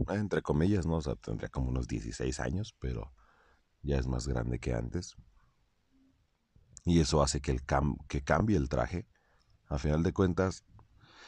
Entre 0.09 0.41
comillas, 0.41 0.87
¿no? 0.87 0.95
O 0.95 1.01
sea, 1.01 1.15
tendría 1.15 1.49
como 1.49 1.69
unos 1.69 1.87
16 1.87 2.39
años, 2.39 2.75
pero 2.79 3.13
ya 3.83 3.97
es 3.97 4.07
más 4.07 4.27
grande 4.27 4.59
que 4.59 4.73
antes. 4.73 5.15
Y 6.85 6.99
eso 6.99 7.21
hace 7.21 7.39
que, 7.41 7.51
el 7.51 7.61
que 8.07 8.23
cambie 8.23 8.57
el 8.57 8.69
traje. 8.69 9.07
A 9.67 9.77
final 9.77 10.01
de 10.01 10.13
cuentas, 10.13 10.65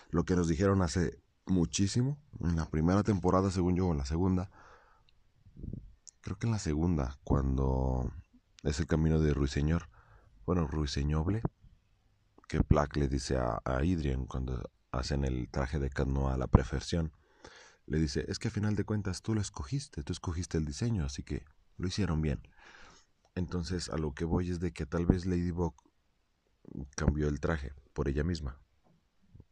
lo 0.09 0.23
que 0.23 0.35
nos 0.35 0.47
dijeron 0.47 0.81
hace 0.81 1.21
muchísimo, 1.45 2.17
en 2.39 2.55
la 2.55 2.65
primera 2.65 3.03
temporada, 3.03 3.51
según 3.51 3.75
yo, 3.75 3.87
o 3.87 3.91
en 3.91 3.99
la 3.99 4.05
segunda, 4.05 4.49
creo 6.21 6.37
que 6.37 6.47
en 6.47 6.53
la 6.53 6.59
segunda, 6.59 7.19
cuando 7.23 8.11
es 8.63 8.79
el 8.79 8.87
camino 8.87 9.19
de 9.19 9.33
Ruiseñor, 9.33 9.89
bueno, 10.45 10.67
Ruiseñoble, 10.67 11.41
que 12.47 12.59
Black 12.59 12.97
le 12.97 13.07
dice 13.07 13.37
a, 13.37 13.61
Idrian 13.83 14.25
cuando 14.25 14.69
hacen 14.91 15.23
el 15.23 15.49
traje 15.49 15.79
de 15.79 15.89
Canoa 15.89 16.33
a 16.33 16.37
la 16.37 16.47
perfección, 16.47 17.13
le 17.85 17.99
dice, 17.99 18.25
es 18.27 18.39
que 18.39 18.49
a 18.49 18.51
final 18.51 18.75
de 18.75 18.83
cuentas 18.83 19.21
tú 19.21 19.33
lo 19.33 19.41
escogiste, 19.41 20.03
tú 20.03 20.13
escogiste 20.13 20.57
el 20.57 20.65
diseño, 20.65 21.05
así 21.05 21.23
que 21.23 21.45
lo 21.77 21.87
hicieron 21.87 22.21
bien. 22.21 22.41
Entonces 23.35 23.89
a 23.89 23.97
lo 23.97 24.13
que 24.13 24.25
voy 24.25 24.49
es 24.49 24.59
de 24.59 24.73
que 24.73 24.85
tal 24.85 25.05
vez 25.05 25.25
Ladybug 25.25 25.75
cambió 26.95 27.27
el 27.27 27.39
traje 27.39 27.73
por 27.93 28.07
ella 28.07 28.23
misma. 28.23 28.59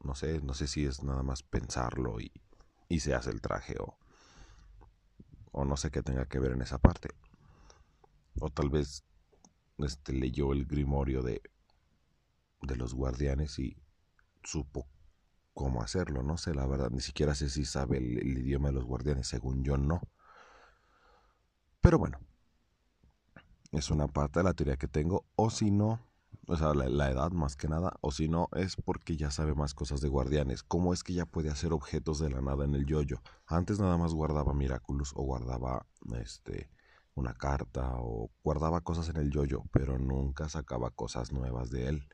No 0.03 0.15
sé, 0.15 0.41
no 0.41 0.53
sé 0.53 0.67
si 0.67 0.85
es 0.85 1.03
nada 1.03 1.23
más 1.23 1.43
pensarlo 1.43 2.19
y, 2.19 2.31
y 2.87 2.99
se 2.99 3.13
hace 3.13 3.29
el 3.29 3.41
traje 3.41 3.75
o, 3.79 3.97
o 5.51 5.65
no 5.65 5.77
sé 5.77 5.91
qué 5.91 6.01
tenga 6.01 6.25
que 6.25 6.39
ver 6.39 6.51
en 6.51 6.61
esa 6.61 6.77
parte. 6.77 7.09
O 8.39 8.49
tal 8.49 8.69
vez 8.69 9.03
este, 9.79 10.13
leyó 10.13 10.53
el 10.53 10.65
grimorio 10.65 11.21
de, 11.21 11.41
de 12.61 12.75
los 12.75 12.93
guardianes 12.93 13.59
y 13.59 13.77
supo 14.43 14.87
cómo 15.53 15.81
hacerlo. 15.81 16.23
No 16.23 16.37
sé, 16.37 16.53
la 16.53 16.65
verdad, 16.65 16.89
ni 16.89 17.01
siquiera 17.01 17.35
sé 17.35 17.49
si 17.49 17.65
sabe 17.65 17.97
el, 17.97 18.37
idioma 18.37 18.69
de 18.69 18.75
los 18.75 18.85
guardianes, 18.85 19.27
según 19.27 19.63
yo 19.63 19.77
no. 19.77 20.01
Pero 21.81 21.97
bueno, 21.97 22.19
es 23.71 23.89
una 23.89 24.07
parte 24.07 24.39
de 24.39 24.43
la 24.45 24.53
teoría 24.53 24.77
que 24.77 24.87
tengo, 24.87 25.25
o 25.35 25.49
si 25.49 25.69
no, 25.69 25.99
o 26.47 26.55
sea, 26.55 26.73
la, 26.73 27.11
edad 27.11 27.31
más 27.31 27.55
que 27.55 27.67
nada, 27.67 27.93
o 28.01 28.11
si 28.11 28.27
no, 28.27 28.47
es 28.53 28.75
porque 28.77 29.17
ya 29.17 29.31
sabe 29.31 29.53
más 29.53 29.73
cosas 29.73 30.01
de 30.01 30.09
guardianes. 30.09 30.63
¿Cómo 30.63 30.93
es 30.93 31.03
que 31.03 31.13
ya 31.13 31.25
puede 31.25 31.49
hacer 31.49 31.73
objetos 31.73 32.19
de 32.19 32.29
la 32.29 32.41
nada 32.41 32.65
en 32.65 32.73
el 32.73 32.85
yoyo? 32.85 33.21
Antes 33.45 33.79
nada 33.79 33.97
más 33.97 34.13
guardaba 34.13 34.53
Miraculous 34.53 35.11
o 35.15 35.23
guardaba 35.23 35.85
este 36.21 36.69
una 37.19 37.33
carta 37.33 37.95
o 37.97 38.31
guardaba 38.43 38.81
cosas 38.81 39.09
en 39.09 39.17
el 39.17 39.31
yoyo, 39.31 39.63
pero 39.71 39.99
nunca 39.99 40.49
sacaba 40.49 40.89
cosas 40.91 41.31
nuevas 41.31 41.69
de 41.69 41.87
él. 41.87 42.07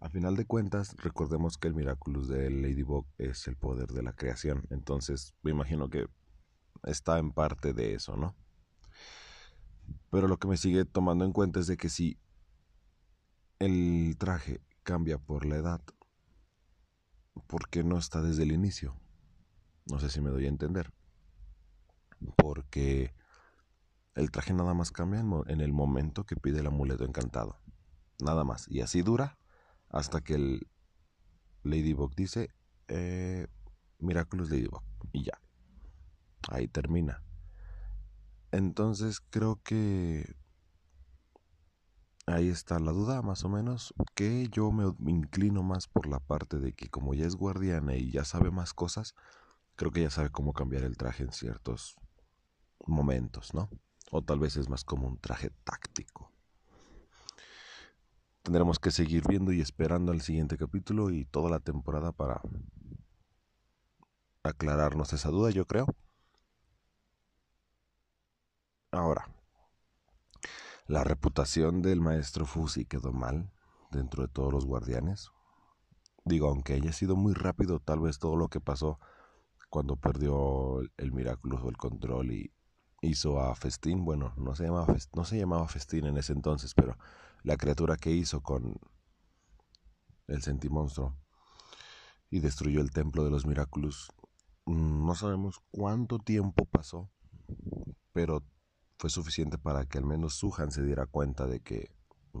A 0.00 0.10
final 0.10 0.36
de 0.36 0.44
cuentas, 0.44 0.94
recordemos 0.98 1.56
que 1.58 1.68
el 1.68 1.74
Miraculous 1.74 2.28
de 2.28 2.50
Ladybug 2.50 3.06
es 3.18 3.46
el 3.48 3.56
poder 3.56 3.88
de 3.88 4.02
la 4.02 4.12
creación, 4.12 4.66
entonces 4.70 5.34
me 5.42 5.50
imagino 5.50 5.88
que 5.88 6.06
está 6.84 7.18
en 7.18 7.32
parte 7.32 7.72
de 7.72 7.94
eso, 7.94 8.16
¿no? 8.16 8.36
Pero 10.10 10.28
lo 10.28 10.38
que 10.38 10.48
me 10.48 10.56
sigue 10.56 10.84
tomando 10.84 11.24
en 11.24 11.32
cuenta 11.32 11.60
es 11.60 11.66
de 11.66 11.76
que 11.76 11.88
si 11.88 12.18
el 13.58 14.16
traje 14.18 14.60
cambia 14.82 15.18
por 15.18 15.46
la 15.46 15.56
edad, 15.56 15.80
¿por 17.46 17.68
qué 17.68 17.82
no 17.82 17.98
está 17.98 18.22
desde 18.22 18.42
el 18.42 18.52
inicio? 18.52 18.94
No 19.86 19.98
sé 19.98 20.10
si 20.10 20.20
me 20.20 20.30
doy 20.30 20.46
a 20.46 20.48
entender. 20.48 20.92
Porque 22.36 23.14
el 24.16 24.30
traje 24.30 24.54
nada 24.54 24.72
más 24.74 24.90
cambia 24.90 25.20
en 25.20 25.60
el 25.60 25.72
momento 25.72 26.24
que 26.24 26.36
pide 26.36 26.60
el 26.60 26.66
amuleto 26.66 27.04
encantado. 27.04 27.60
Nada 28.18 28.44
más. 28.44 28.66
Y 28.68 28.80
así 28.80 29.02
dura 29.02 29.38
hasta 29.90 30.22
que 30.22 30.34
el 30.34 30.70
Ladybug 31.62 32.14
dice 32.14 32.48
eh, 32.88 33.46
Miraculous 33.98 34.50
Ladybug. 34.50 34.82
Y 35.12 35.24
ya. 35.24 35.38
Ahí 36.48 36.66
termina. 36.66 37.22
Entonces 38.52 39.20
creo 39.20 39.60
que 39.62 40.34
ahí 42.26 42.48
está 42.48 42.78
la 42.78 42.92
duda, 42.92 43.20
más 43.20 43.44
o 43.44 43.50
menos, 43.50 43.94
que 44.14 44.48
yo 44.48 44.72
me 44.72 44.94
inclino 45.10 45.62
más 45.62 45.88
por 45.88 46.06
la 46.06 46.20
parte 46.20 46.58
de 46.58 46.72
que 46.72 46.88
como 46.88 47.12
ya 47.12 47.26
es 47.26 47.36
guardiana 47.36 47.96
y 47.96 48.10
ya 48.10 48.24
sabe 48.24 48.50
más 48.50 48.72
cosas, 48.72 49.14
creo 49.74 49.90
que 49.90 50.02
ya 50.02 50.10
sabe 50.10 50.30
cómo 50.30 50.54
cambiar 50.54 50.84
el 50.84 50.96
traje 50.96 51.22
en 51.22 51.32
ciertos 51.32 51.96
momentos, 52.86 53.52
¿no? 53.52 53.68
O 54.10 54.22
tal 54.22 54.38
vez 54.38 54.56
es 54.56 54.68
más 54.68 54.84
como 54.84 55.06
un 55.08 55.18
traje 55.18 55.50
táctico. 55.64 56.32
Tendremos 58.42 58.78
que 58.78 58.92
seguir 58.92 59.24
viendo 59.26 59.52
y 59.52 59.60
esperando 59.60 60.12
al 60.12 60.20
siguiente 60.20 60.56
capítulo 60.56 61.10
y 61.10 61.24
toda 61.24 61.50
la 61.50 61.58
temporada 61.58 62.12
para 62.12 62.40
aclararnos 64.44 65.12
esa 65.12 65.30
duda, 65.30 65.50
yo 65.50 65.66
creo. 65.66 65.86
Ahora, 68.92 69.28
la 70.86 71.02
reputación 71.02 71.82
del 71.82 72.00
maestro 72.00 72.46
Fusi 72.46 72.84
quedó 72.84 73.12
mal 73.12 73.50
dentro 73.90 74.22
de 74.22 74.28
todos 74.28 74.52
los 74.52 74.64
guardianes. 74.64 75.32
Digo, 76.24 76.48
aunque 76.48 76.74
haya 76.74 76.92
sido 76.92 77.16
muy 77.16 77.34
rápido, 77.34 77.80
tal 77.80 78.00
vez 78.00 78.18
todo 78.18 78.36
lo 78.36 78.48
que 78.48 78.60
pasó 78.60 79.00
cuando 79.68 79.96
perdió 79.96 80.80
el 80.96 81.12
Miraculous 81.12 81.62
o 81.62 81.68
el 81.68 81.76
control 81.76 82.30
y 82.30 82.52
hizo 83.00 83.40
a 83.40 83.54
Festín, 83.54 84.04
bueno, 84.04 84.32
no 84.36 84.54
se 84.54 84.64
llamaba 84.64 84.94
no 85.14 85.24
se 85.24 85.38
llamaba 85.38 85.68
Festín 85.68 86.06
en 86.06 86.16
ese 86.16 86.32
entonces, 86.32 86.74
pero 86.74 86.96
la 87.42 87.56
criatura 87.56 87.96
que 87.96 88.10
hizo 88.10 88.42
con 88.42 88.78
el 90.26 90.42
Sentimonstruo 90.42 91.16
y 92.30 92.40
destruyó 92.40 92.80
el 92.80 92.90
templo 92.90 93.24
de 93.24 93.30
los 93.30 93.46
Miraculous. 93.46 94.12
Mm, 94.66 95.06
no 95.06 95.14
sabemos 95.14 95.60
cuánto 95.70 96.18
tiempo 96.18 96.64
pasó, 96.64 97.10
pero 98.12 98.42
fue 98.98 99.10
suficiente 99.10 99.58
para 99.58 99.84
que 99.86 99.98
al 99.98 100.04
menos 100.04 100.34
Suhan 100.34 100.70
se 100.70 100.82
diera 100.82 101.06
cuenta 101.06 101.46
de 101.46 101.60
que, 101.60 101.94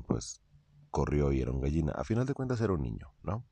pues, 0.06 0.42
corrió 0.90 1.32
y 1.32 1.40
era 1.40 1.52
un 1.52 1.60
gallina. 1.60 1.92
A 1.92 2.04
final 2.04 2.26
de 2.26 2.34
cuentas 2.34 2.60
era 2.60 2.72
un 2.72 2.82
niño, 2.82 3.12
¿no? 3.22 3.44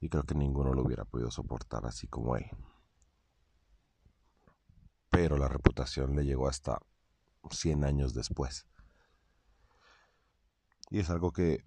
Y 0.00 0.08
creo 0.08 0.22
que 0.22 0.34
ninguno 0.34 0.72
lo 0.72 0.82
hubiera 0.82 1.04
podido 1.04 1.30
soportar 1.30 1.84
así 1.86 2.06
como 2.06 2.36
él. 2.36 2.46
Pero 5.22 5.36
la 5.36 5.48
reputación 5.48 6.16
le 6.16 6.24
llegó 6.24 6.48
hasta 6.48 6.78
100 7.50 7.84
años 7.84 8.14
después. 8.14 8.66
Y 10.88 10.98
es 10.98 11.10
algo 11.10 11.30
que 11.30 11.62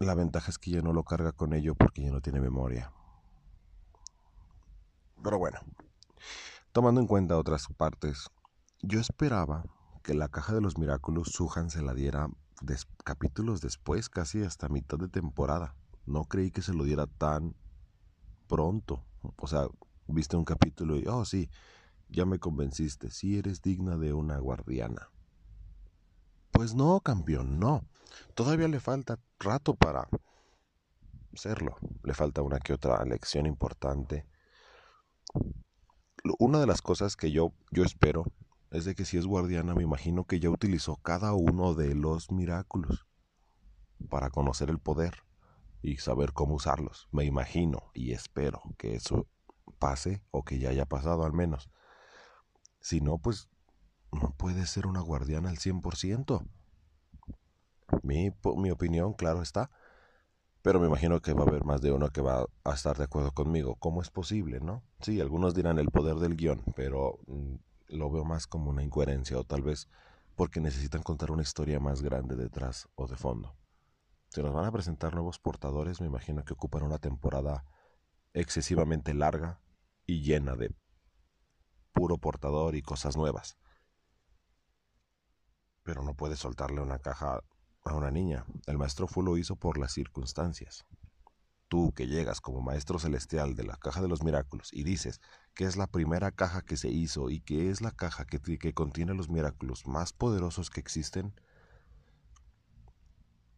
la 0.00 0.14
ventaja 0.14 0.50
es 0.50 0.58
que 0.58 0.72
ya 0.72 0.82
no 0.82 0.92
lo 0.92 1.02
carga 1.02 1.32
con 1.32 1.54
ello 1.54 1.74
porque 1.74 2.02
ya 2.02 2.10
no 2.10 2.20
tiene 2.20 2.42
memoria. 2.42 2.92
Pero 5.24 5.38
bueno, 5.38 5.60
tomando 6.72 7.00
en 7.00 7.06
cuenta 7.06 7.38
otras 7.38 7.68
partes 7.68 8.28
yo 8.82 9.00
esperaba 9.00 9.64
que 10.02 10.12
la 10.12 10.28
caja 10.28 10.52
de 10.52 10.60
los 10.60 10.76
Miraculous 10.76 11.30
Suhan 11.32 11.70
se 11.70 11.80
la 11.80 11.94
diera 11.94 12.28
capítulos 13.02 13.62
después, 13.62 14.10
casi 14.10 14.42
hasta 14.42 14.68
mitad 14.68 14.98
de 14.98 15.08
temporada. 15.08 15.74
No 16.04 16.24
creí 16.24 16.50
que 16.50 16.60
se 16.60 16.74
lo 16.74 16.84
diera 16.84 17.06
tan 17.06 17.56
pronto. 18.46 19.06
O 19.38 19.46
sea, 19.46 19.68
viste 20.06 20.36
un 20.36 20.44
capítulo 20.44 20.98
y, 20.98 21.06
oh 21.06 21.24
sí, 21.24 21.48
ya 22.12 22.26
me 22.26 22.38
convenciste, 22.38 23.10
sí 23.10 23.38
eres 23.38 23.62
digna 23.62 23.96
de 23.96 24.12
una 24.12 24.38
guardiana. 24.38 25.10
Pues 26.50 26.74
no, 26.74 27.00
campeón, 27.00 27.58
no. 27.58 27.84
Todavía 28.34 28.68
le 28.68 28.78
falta 28.78 29.18
rato 29.38 29.74
para 29.74 30.08
serlo. 31.34 31.76
Le 32.04 32.14
falta 32.14 32.42
una 32.42 32.58
que 32.60 32.74
otra 32.74 33.02
lección 33.04 33.46
importante. 33.46 34.26
Una 36.38 36.60
de 36.60 36.66
las 36.66 36.82
cosas 36.82 37.16
que 37.16 37.32
yo, 37.32 37.52
yo 37.70 37.84
espero 37.84 38.24
es 38.70 38.84
de 38.84 38.94
que 38.94 39.04
si 39.04 39.16
es 39.16 39.26
guardiana 39.26 39.74
me 39.74 39.82
imagino 39.82 40.24
que 40.24 40.40
ya 40.40 40.50
utilizó 40.50 40.96
cada 40.96 41.32
uno 41.32 41.74
de 41.74 41.94
los 41.94 42.30
milagros 42.30 43.06
para 44.08 44.30
conocer 44.30 44.70
el 44.70 44.78
poder 44.78 45.24
y 45.80 45.96
saber 45.96 46.32
cómo 46.32 46.54
usarlos. 46.54 47.08
Me 47.10 47.24
imagino 47.24 47.90
y 47.94 48.12
espero 48.12 48.62
que 48.76 48.94
eso 48.94 49.26
pase 49.78 50.22
o 50.30 50.44
que 50.44 50.58
ya 50.58 50.70
haya 50.70 50.86
pasado 50.86 51.24
al 51.24 51.32
menos. 51.32 51.70
Si 52.82 53.00
no, 53.00 53.18
pues 53.18 53.48
no 54.10 54.34
puede 54.36 54.66
ser 54.66 54.86
una 54.86 55.00
guardiana 55.00 55.48
al 55.48 55.56
100%. 55.56 56.44
Mi, 58.02 58.34
mi 58.56 58.70
opinión, 58.70 59.14
claro 59.14 59.40
está. 59.40 59.70
Pero 60.62 60.78
me 60.78 60.86
imagino 60.86 61.20
que 61.20 61.32
va 61.32 61.44
a 61.44 61.48
haber 61.48 61.64
más 61.64 61.80
de 61.80 61.92
uno 61.92 62.10
que 62.10 62.20
va 62.20 62.46
a 62.64 62.72
estar 62.74 62.98
de 62.98 63.04
acuerdo 63.04 63.32
conmigo. 63.32 63.76
¿Cómo 63.76 64.02
es 64.02 64.10
posible, 64.10 64.60
no? 64.60 64.82
Sí, 65.00 65.20
algunos 65.20 65.54
dirán 65.54 65.78
el 65.78 65.90
poder 65.90 66.16
del 66.16 66.36
guion, 66.36 66.62
pero 66.76 67.18
mm, 67.26 67.54
lo 67.88 68.10
veo 68.10 68.24
más 68.24 68.46
como 68.46 68.70
una 68.70 68.82
incoherencia 68.82 69.38
o 69.38 69.44
tal 69.44 69.62
vez 69.62 69.88
porque 70.36 70.60
necesitan 70.60 71.02
contar 71.02 71.30
una 71.30 71.42
historia 71.42 71.80
más 71.80 72.02
grande 72.02 72.36
detrás 72.36 72.88
o 72.94 73.06
de 73.06 73.16
fondo. 73.16 73.56
Si 74.28 74.42
nos 74.42 74.54
van 74.54 74.64
a 74.64 74.72
presentar 74.72 75.14
nuevos 75.14 75.38
portadores, 75.38 76.00
me 76.00 76.06
imagino 76.06 76.44
que 76.44 76.54
ocupan 76.54 76.82
una 76.82 76.98
temporada 76.98 77.64
excesivamente 78.32 79.14
larga 79.14 79.60
y 80.06 80.22
llena 80.22 80.56
de 80.56 80.74
puro 82.02 82.18
portador 82.18 82.74
y 82.74 82.82
cosas 82.82 83.16
nuevas. 83.16 83.56
Pero 85.84 86.02
no 86.02 86.14
puede 86.14 86.34
soltarle 86.34 86.80
una 86.80 86.98
caja 86.98 87.44
a 87.84 87.94
una 87.94 88.10
niña. 88.10 88.44
El 88.66 88.76
maestro 88.76 89.06
Fu 89.06 89.22
lo 89.22 89.36
hizo 89.36 89.54
por 89.54 89.78
las 89.78 89.92
circunstancias 89.92 90.84
tú 91.68 91.92
que 91.94 92.08
llegas 92.08 92.40
como 92.40 92.60
maestro 92.60 92.98
celestial 92.98 93.54
de 93.54 93.62
la 93.64 93.76
caja 93.76 94.02
de 94.02 94.08
los 94.08 94.22
milagros 94.24 94.68
y 94.72 94.82
dices 94.82 95.20
que 95.54 95.64
es 95.64 95.76
la 95.76 95.86
primera 95.86 96.32
caja 96.32 96.60
que 96.60 96.76
se 96.76 96.88
hizo 96.90 97.30
y 97.30 97.40
que 97.40 97.70
es 97.70 97.80
la 97.80 97.92
caja 97.92 98.26
que, 98.26 98.40
que 98.58 98.74
contiene 98.74 99.14
los 99.14 99.30
milagros 99.30 99.86
más 99.86 100.12
poderosos 100.12 100.70
que 100.70 100.80
existen, 100.80 101.32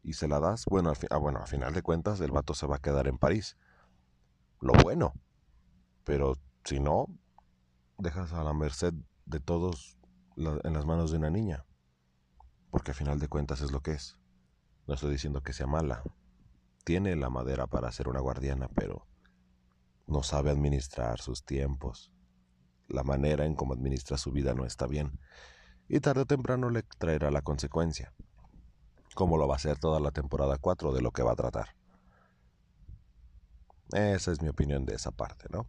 y 0.03 0.13
se 0.13 0.29
la 0.29 0.39
das, 0.39 0.67
bueno, 0.67 0.91
al 0.91 0.97
ah, 1.11 1.17
bueno, 1.17 1.39
a 1.41 1.47
final 1.47 1.73
de 1.73 1.83
cuentas 1.83 2.21
el 2.21 2.31
vato 2.31 2.53
se 2.53 2.67
va 2.67 2.77
a 2.77 2.83
quedar 2.83 3.09
en 3.09 3.17
París. 3.17 3.57
Lo 4.61 4.75
bueno. 4.75 5.15
Pero 6.05 6.37
si 6.65 6.79
no, 6.79 7.07
dejas 7.99 8.33
a 8.33 8.43
la 8.43 8.53
merced 8.53 8.95
de 9.27 9.41
todos 9.41 9.97
en 10.37 10.73
las 10.73 10.87
manos 10.87 11.11
de 11.11 11.19
una 11.19 11.31
niña. 11.31 11.65
Porque 12.71 12.91
a 12.91 12.95
final 12.95 13.19
de 13.19 13.29
cuentas 13.29 13.61
es 13.61 13.71
lo 13.71 13.81
que 13.81 13.93
es. 13.93 14.19
No 14.87 14.95
estoy 14.95 15.13
diciendo 15.13 15.43
que 15.43 15.53
sea 15.53 15.67
mala, 15.67 16.03
tiene 16.85 17.17
la 17.17 17.31
madera 17.31 17.67
para 17.67 17.91
ser 17.91 18.09
una 18.09 18.21
guardiana, 18.21 18.69
pero 18.75 19.07
no 20.07 20.23
sabe 20.23 20.51
administrar 20.51 21.21
sus 21.21 21.45
tiempos. 21.45 22.13
La 22.89 23.03
manera 23.03 23.47
en 23.47 23.55
cómo 23.55 23.73
administra 23.73 24.19
su 24.19 24.31
vida 24.33 24.55
no 24.55 24.67
está 24.67 24.87
bien. 24.87 25.19
Y 25.89 26.01
tarde 26.01 26.23
o 26.23 26.27
temprano 26.27 26.69
le 26.69 26.83
traerá 26.83 27.31
la 27.31 27.41
consecuencia. 27.43 28.13
Como 29.15 29.39
lo 29.39 29.49
va 29.49 29.55
a 29.55 29.57
hacer 29.57 29.79
toda 29.79 30.01
la 30.01 30.11
temporada 30.11 30.59
4 30.59 30.93
de 30.93 31.01
lo 31.01 31.11
que 31.13 31.23
va 31.23 31.33
a 31.33 31.37
tratar. 31.37 31.69
Esa 33.93 34.33
es 34.33 34.43
mi 34.43 34.49
opinión 34.49 34.85
de 34.85 34.95
esa 34.95 35.11
parte, 35.11 35.47
¿no? 35.51 35.67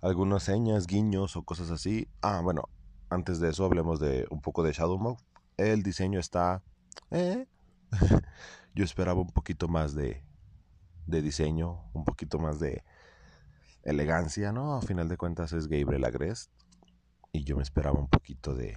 Algunas 0.00 0.44
señas, 0.44 0.86
guiños 0.86 1.36
o 1.36 1.42
cosas 1.42 1.70
así. 1.70 2.08
Ah, 2.22 2.40
bueno, 2.42 2.68
antes 3.10 3.40
de 3.40 3.50
eso 3.50 3.64
hablemos 3.64 3.98
de 3.98 4.26
un 4.30 4.40
poco 4.40 4.62
de 4.62 4.72
Shadow 4.72 5.16
El 5.56 5.82
diseño 5.82 6.20
está... 6.20 6.62
Eh. 7.10 7.46
Yo 8.74 8.84
esperaba 8.84 9.20
un 9.20 9.30
poquito 9.30 9.66
más 9.66 9.94
de, 9.94 10.22
de 11.06 11.22
diseño, 11.22 11.90
un 11.94 12.04
poquito 12.04 12.38
más 12.38 12.60
de 12.60 12.84
elegancia, 13.82 14.52
¿no? 14.52 14.74
A 14.74 14.82
final 14.82 15.08
de 15.08 15.16
cuentas 15.16 15.52
es 15.52 15.66
Gabriel 15.66 16.04
Agrest 16.04 16.52
y 17.32 17.44
yo 17.44 17.56
me 17.56 17.62
esperaba 17.62 17.98
un 17.98 18.08
poquito 18.08 18.54
de 18.54 18.76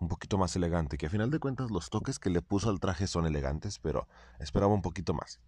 un 0.00 0.08
poquito 0.08 0.38
más 0.38 0.54
elegante, 0.56 0.98
que 0.98 1.06
a 1.06 1.10
final 1.10 1.30
de 1.30 1.38
cuentas 1.38 1.70
los 1.70 1.88
toques 1.90 2.18
que 2.18 2.30
le 2.30 2.42
puso 2.42 2.70
al 2.70 2.80
traje 2.80 3.06
son 3.06 3.26
elegantes, 3.26 3.78
pero 3.78 4.08
esperaba 4.38 4.74
un 4.74 4.82
poquito 4.82 5.14
más. 5.14 5.40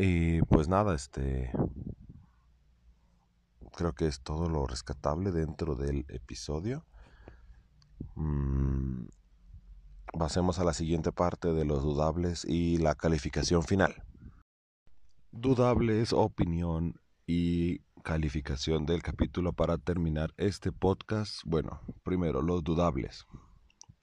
Y 0.00 0.42
pues 0.42 0.68
nada, 0.68 0.94
este 0.94 1.50
creo 3.76 3.94
que 3.94 4.06
es 4.06 4.20
todo 4.20 4.48
lo 4.48 4.64
rescatable 4.64 5.32
dentro 5.32 5.74
del 5.74 6.06
episodio. 6.08 6.86
Mm, 8.14 9.06
pasemos 10.16 10.60
a 10.60 10.64
la 10.64 10.72
siguiente 10.72 11.10
parte 11.10 11.52
de 11.52 11.64
los 11.64 11.82
dudables 11.82 12.44
y 12.44 12.76
la 12.76 12.94
calificación 12.94 13.64
final. 13.64 14.04
Dudables, 15.32 16.12
opinión 16.12 17.00
y 17.26 17.80
calificación 18.04 18.86
del 18.86 19.02
capítulo 19.02 19.52
para 19.52 19.78
terminar 19.78 20.32
este 20.36 20.70
podcast. 20.70 21.40
Bueno, 21.44 21.80
primero, 22.04 22.40
los 22.40 22.62
dudables. 22.62 23.26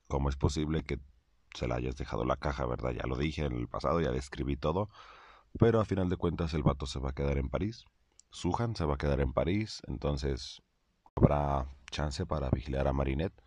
¿Cómo 0.08 0.28
es 0.28 0.36
posible 0.36 0.84
que 0.84 1.00
se 1.54 1.70
la 1.70 1.76
hayas 1.76 1.96
dejado 1.96 2.26
la 2.26 2.36
caja, 2.36 2.66
verdad? 2.66 2.92
Ya 2.92 3.08
lo 3.08 3.16
dije 3.16 3.46
en 3.46 3.54
el 3.54 3.70
pasado, 3.70 4.02
ya 4.02 4.12
describí 4.12 4.58
todo. 4.58 4.90
Pero 5.60 5.80
a 5.80 5.86
final 5.86 6.10
de 6.10 6.18
cuentas 6.18 6.54
el 6.54 6.64
vato 6.64 6.86
se 6.86 7.00
va 7.00 7.10
a 7.10 7.14
quedar 7.14 7.38
en 7.38 7.50
París. 7.50 7.86
Suhan 8.30 8.76
se 8.76 8.86
va 8.86 8.96
a 8.96 8.98
quedar 8.98 9.22
en 9.22 9.34
París. 9.34 9.82
Entonces 9.88 10.62
habrá 11.16 11.68
chance 11.92 12.26
para 12.26 12.50
vigilar 12.50 12.88
a 12.88 12.94
Marinette 12.94 13.46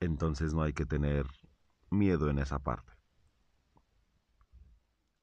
entonces 0.00 0.54
no 0.54 0.62
hay 0.62 0.72
que 0.72 0.86
tener 0.86 1.26
miedo 1.90 2.30
en 2.30 2.38
esa 2.38 2.58
parte. 2.58 2.92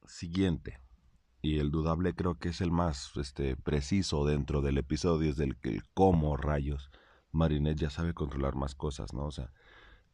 Siguiente, 0.06 0.80
y 1.42 1.60
el 1.60 1.72
dudable 1.72 2.14
creo 2.14 2.36
que 2.36 2.50
es 2.50 2.62
el 2.62 2.72
más 2.72 3.12
este, 3.18 3.58
preciso 3.58 4.26
dentro 4.26 4.62
del 4.62 4.78
episodio, 4.78 5.32
es 5.32 5.38
del 5.38 5.60
que 5.60 5.82
cómo 5.94 6.38
rayos 6.38 6.90
Marinette 7.32 7.80
ya 7.80 7.90
sabe 7.90 8.14
controlar 8.14 8.56
más 8.56 8.74
cosas, 8.74 9.14
¿no? 9.14 9.26
O 9.26 9.32
sea, 9.32 9.52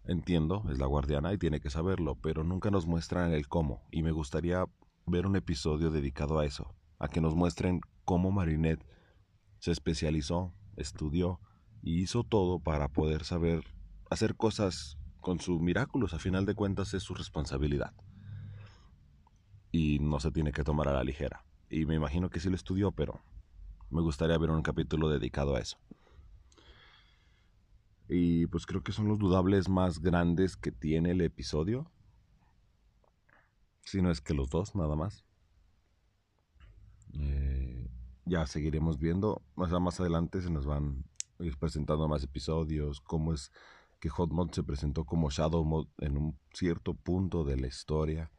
entiendo, 0.05 0.63
es 0.69 0.79
la 0.79 0.87
guardiana 0.87 1.31
y 1.31 1.37
tiene 1.37 1.59
que 1.59 1.69
saberlo, 1.69 2.15
pero 2.15 2.43
nunca 2.43 2.71
nos 2.71 2.87
muestran 2.87 3.33
el 3.33 3.47
cómo, 3.47 3.83
y 3.91 4.01
me 4.01 4.11
gustaría 4.11 4.65
ver 5.05 5.25
un 5.25 5.35
episodio 5.35 5.91
dedicado 5.91 6.39
a 6.39 6.45
eso, 6.45 6.73
a 6.99 7.07
que 7.07 7.21
nos 7.21 7.35
muestren 7.35 7.81
cómo 8.05 8.31
Marinette 8.31 8.85
se 9.59 9.71
especializó, 9.71 10.53
estudió 10.75 11.39
y 11.81 12.01
hizo 12.01 12.23
todo 12.23 12.59
para 12.59 12.87
poder 12.87 13.23
saber 13.23 13.63
hacer 14.09 14.35
cosas 14.35 14.97
con 15.19 15.39
sus 15.39 15.61
miraculos, 15.61 16.13
a 16.13 16.19
final 16.19 16.45
de 16.45 16.53
cuentas 16.55 16.93
es 16.93 17.03
su 17.03 17.13
responsabilidad. 17.13 17.93
Y 19.71 19.99
no 19.99 20.19
se 20.19 20.31
tiene 20.31 20.51
que 20.51 20.63
tomar 20.63 20.87
a 20.87 20.93
la 20.93 21.03
ligera. 21.03 21.45
Y 21.69 21.85
me 21.85 21.95
imagino 21.95 22.29
que 22.29 22.39
sí 22.39 22.49
lo 22.49 22.55
estudió, 22.55 22.91
pero 22.91 23.21
me 23.89 24.01
gustaría 24.01 24.37
ver 24.37 24.51
un 24.51 24.61
capítulo 24.61 25.09
dedicado 25.09 25.55
a 25.55 25.59
eso. 25.59 25.77
Y 28.07 28.47
pues 28.47 28.65
creo 28.65 28.83
que 28.83 28.91
son 28.91 29.07
los 29.07 29.17
dudables 29.17 29.69
más 29.69 29.99
grandes 29.99 30.57
que 30.57 30.71
tiene 30.71 31.11
el 31.11 31.21
episodio. 31.21 31.89
Si 33.85 34.01
no 34.01 34.11
es 34.11 34.21
que 34.21 34.33
los 34.33 34.49
dos, 34.49 34.75
nada 34.75 34.95
más. 34.95 35.25
Eh, 37.13 37.89
ya 38.25 38.45
seguiremos 38.45 38.99
viendo. 38.99 39.41
más 39.55 39.99
adelante 39.99 40.41
se 40.41 40.49
nos 40.49 40.65
van 40.65 41.05
presentando 41.59 42.07
más 42.07 42.23
episodios, 42.23 43.01
cómo 43.01 43.33
es 43.33 43.51
que 43.99 44.09
Hotmod 44.09 44.51
se 44.51 44.63
presentó 44.63 45.05
como 45.05 45.29
Shadow 45.29 45.63
Mode 45.63 45.89
en 45.99 46.17
un 46.17 46.37
cierto 46.53 46.93
punto 46.93 47.43
de 47.43 47.57
la 47.57 47.67
historia. 47.67 48.31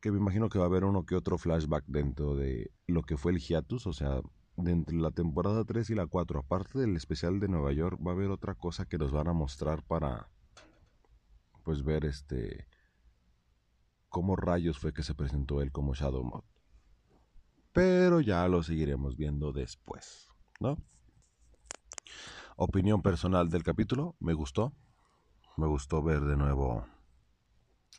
Que 0.00 0.10
me 0.10 0.18
imagino 0.18 0.48
que 0.48 0.58
va 0.58 0.64
a 0.64 0.68
haber 0.68 0.84
uno 0.84 1.04
que 1.04 1.14
otro 1.14 1.38
flashback 1.38 1.84
dentro 1.86 2.34
de 2.34 2.70
lo 2.86 3.02
que 3.02 3.16
fue 3.16 3.32
el 3.32 3.38
hiatus, 3.38 3.86
o 3.86 3.92
sea, 3.92 4.20
dentro 4.56 4.96
de 4.96 5.02
la 5.02 5.10
temporada 5.10 5.64
3 5.64 5.90
y 5.90 5.94
la 5.94 6.06
4, 6.06 6.40
aparte 6.40 6.78
del 6.78 6.96
especial 6.96 7.40
de 7.40 7.48
Nueva 7.48 7.72
York, 7.72 7.98
va 8.04 8.12
a 8.12 8.14
haber 8.14 8.30
otra 8.30 8.54
cosa 8.54 8.86
que 8.86 8.98
nos 8.98 9.12
van 9.12 9.28
a 9.28 9.32
mostrar 9.32 9.82
para 9.82 10.28
pues 11.62 11.82
ver 11.82 12.04
este 12.04 12.66
cómo 14.14 14.36
rayos 14.36 14.78
fue 14.78 14.92
que 14.92 15.02
se 15.02 15.16
presentó 15.16 15.60
él 15.60 15.72
como 15.72 15.92
Shadow 15.92 16.22
Mode. 16.22 16.46
Pero 17.72 18.20
ya 18.20 18.46
lo 18.46 18.62
seguiremos 18.62 19.16
viendo 19.16 19.50
después, 19.50 20.28
¿no? 20.60 20.78
Opinión 22.56 23.02
personal 23.02 23.50
del 23.50 23.64
capítulo, 23.64 24.14
me 24.20 24.32
gustó. 24.32 24.72
Me 25.56 25.66
gustó 25.66 26.00
ver 26.00 26.20
de 26.20 26.36
nuevo 26.36 26.86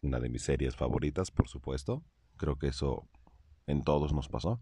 una 0.04 0.21
de 0.21 0.30
mis 0.30 0.43
series 0.43 0.78
favoritas, 0.78 1.32
por 1.32 1.49
supuesto. 1.49 2.01
Creo 2.38 2.58
que 2.58 2.67
eso 2.67 3.10
en 3.67 3.84
todos 3.84 4.13
nos 4.13 4.30
pasó. 4.30 4.62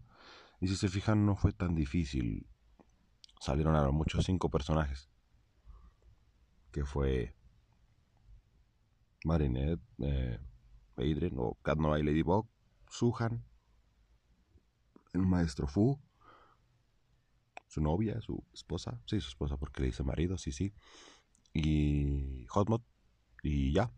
Y 0.60 0.66
si 0.66 0.74
se 0.74 0.88
fijan, 0.88 1.24
no 1.24 1.36
fue 1.36 1.52
tan 1.52 1.76
difícil. 1.76 2.48
Salieron 3.38 3.76
a 3.76 3.88
muchos 3.92 4.24
cinco 4.24 4.50
personajes. 4.50 5.08
Que 6.72 6.84
fue 6.84 7.36
Marinette, 9.24 9.80
eh, 9.98 10.40
Adrian 10.96 11.34
o 11.38 11.54
Cat 11.62 11.78
y 11.78 12.02
Ladybug, 12.02 12.46
Suhan, 12.88 13.44
el 15.12 15.22
maestro 15.22 15.66
Fu, 15.66 15.98
su 17.68 17.80
novia, 17.80 18.20
su 18.20 18.44
esposa, 18.52 19.00
sí, 19.06 19.20
su 19.20 19.28
esposa 19.28 19.56
porque 19.56 19.80
le 19.80 19.86
dice 19.88 20.04
marido, 20.04 20.38
sí, 20.38 20.52
sí, 20.52 20.72
y 21.52 22.46
Hotmod, 22.46 22.82
y 23.42 23.72
ya, 23.72 23.92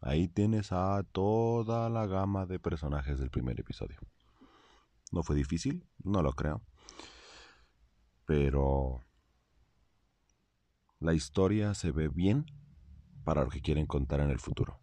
ahí 0.00 0.28
tienes 0.28 0.72
a 0.72 1.02
toda 1.12 1.88
la 1.90 2.06
gama 2.06 2.46
de 2.46 2.58
personajes 2.58 3.18
del 3.18 3.30
primer 3.30 3.58
episodio. 3.58 3.98
No 5.12 5.22
fue 5.22 5.36
difícil, 5.36 5.86
no 6.02 6.22
lo 6.22 6.32
creo, 6.32 6.62
pero 8.24 9.04
la 10.98 11.14
historia 11.14 11.74
se 11.74 11.92
ve 11.92 12.08
bien 12.08 12.46
para 13.24 13.44
lo 13.44 13.50
que 13.50 13.60
quieren 13.60 13.86
contar 13.86 14.20
en 14.20 14.30
el 14.30 14.38
futuro. 14.38 14.80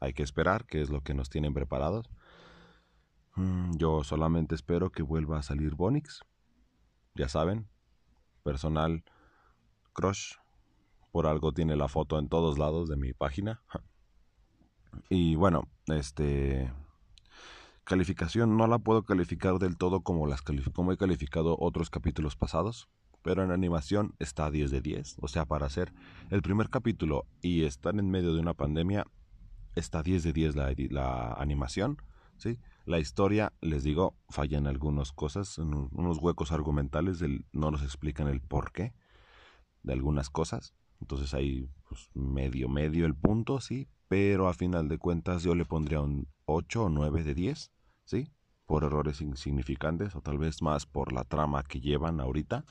Hay 0.00 0.12
que 0.12 0.22
esperar 0.22 0.66
qué 0.66 0.82
es 0.82 0.90
lo 0.90 1.00
que 1.02 1.14
nos 1.14 1.30
tienen 1.30 1.54
preparados. 1.54 2.10
Mm, 3.34 3.76
yo 3.76 4.04
solamente 4.04 4.54
espero 4.54 4.90
que 4.90 5.02
vuelva 5.02 5.38
a 5.38 5.42
salir 5.42 5.74
Bonix 5.74 6.22
ya 7.16 7.28
saben, 7.28 7.66
personal 8.42 9.02
crush. 9.92 10.34
Por 11.10 11.26
algo 11.26 11.52
tiene 11.52 11.76
la 11.76 11.88
foto 11.88 12.18
en 12.18 12.28
todos 12.28 12.58
lados 12.58 12.88
de 12.88 12.96
mi 12.96 13.12
página. 13.12 13.62
Y 15.10 15.34
bueno, 15.34 15.68
este 15.88 16.72
calificación 17.84 18.56
no 18.56 18.66
la 18.66 18.78
puedo 18.78 19.04
calificar 19.04 19.58
del 19.58 19.76
todo 19.76 20.00
como 20.00 20.26
las 20.26 20.40
como 20.40 20.90
he 20.90 20.96
calificado 20.96 21.54
otros 21.60 21.90
capítulos 21.90 22.34
pasados, 22.34 22.88
pero 23.20 23.44
en 23.44 23.50
animación 23.50 24.14
está 24.18 24.50
10 24.50 24.70
de 24.70 24.80
10, 24.80 25.16
o 25.20 25.28
sea, 25.28 25.44
para 25.44 25.66
hacer 25.66 25.92
el 26.30 26.40
primer 26.40 26.70
capítulo 26.70 27.26
y 27.42 27.64
estar 27.64 27.94
en 27.98 28.10
medio 28.10 28.32
de 28.32 28.40
una 28.40 28.54
pandemia 28.54 29.06
está 29.76 30.02
10 30.02 30.24
de 30.24 30.32
10 30.32 30.56
la, 30.56 31.32
animación, 31.34 31.98
¿sí? 32.38 32.58
La 32.84 32.98
historia, 32.98 33.52
les 33.60 33.84
digo, 33.84 34.16
falla 34.28 34.58
en 34.58 34.66
algunas 34.66 35.12
cosas, 35.12 35.58
en 35.58 35.74
unos 35.92 36.18
huecos 36.18 36.50
argumentales, 36.50 37.22
no 37.52 37.70
nos 37.70 37.82
explican 37.82 38.28
el 38.28 38.40
porqué 38.40 38.94
de 39.82 39.92
algunas 39.92 40.30
cosas. 40.30 40.74
Entonces 41.00 41.34
ahí 41.34 41.68
pues, 41.88 42.10
medio, 42.14 42.68
medio 42.68 43.06
el 43.06 43.14
punto, 43.14 43.60
sí, 43.60 43.88
pero 44.08 44.48
a 44.48 44.54
final 44.54 44.88
de 44.88 44.98
cuentas 44.98 45.42
yo 45.42 45.54
le 45.54 45.64
pondría 45.64 46.00
un 46.00 46.28
8 46.46 46.84
o 46.84 46.88
9 46.88 47.22
de 47.22 47.34
10, 47.34 47.72
¿sí? 48.04 48.32
Por 48.66 48.84
errores 48.84 49.20
insignificantes 49.20 50.14
o 50.16 50.22
tal 50.22 50.38
vez 50.38 50.62
más 50.62 50.86
por 50.86 51.12
la 51.12 51.24
trama 51.24 51.64
que 51.64 51.80
llevan 51.80 52.20
ahorita. 52.20 52.64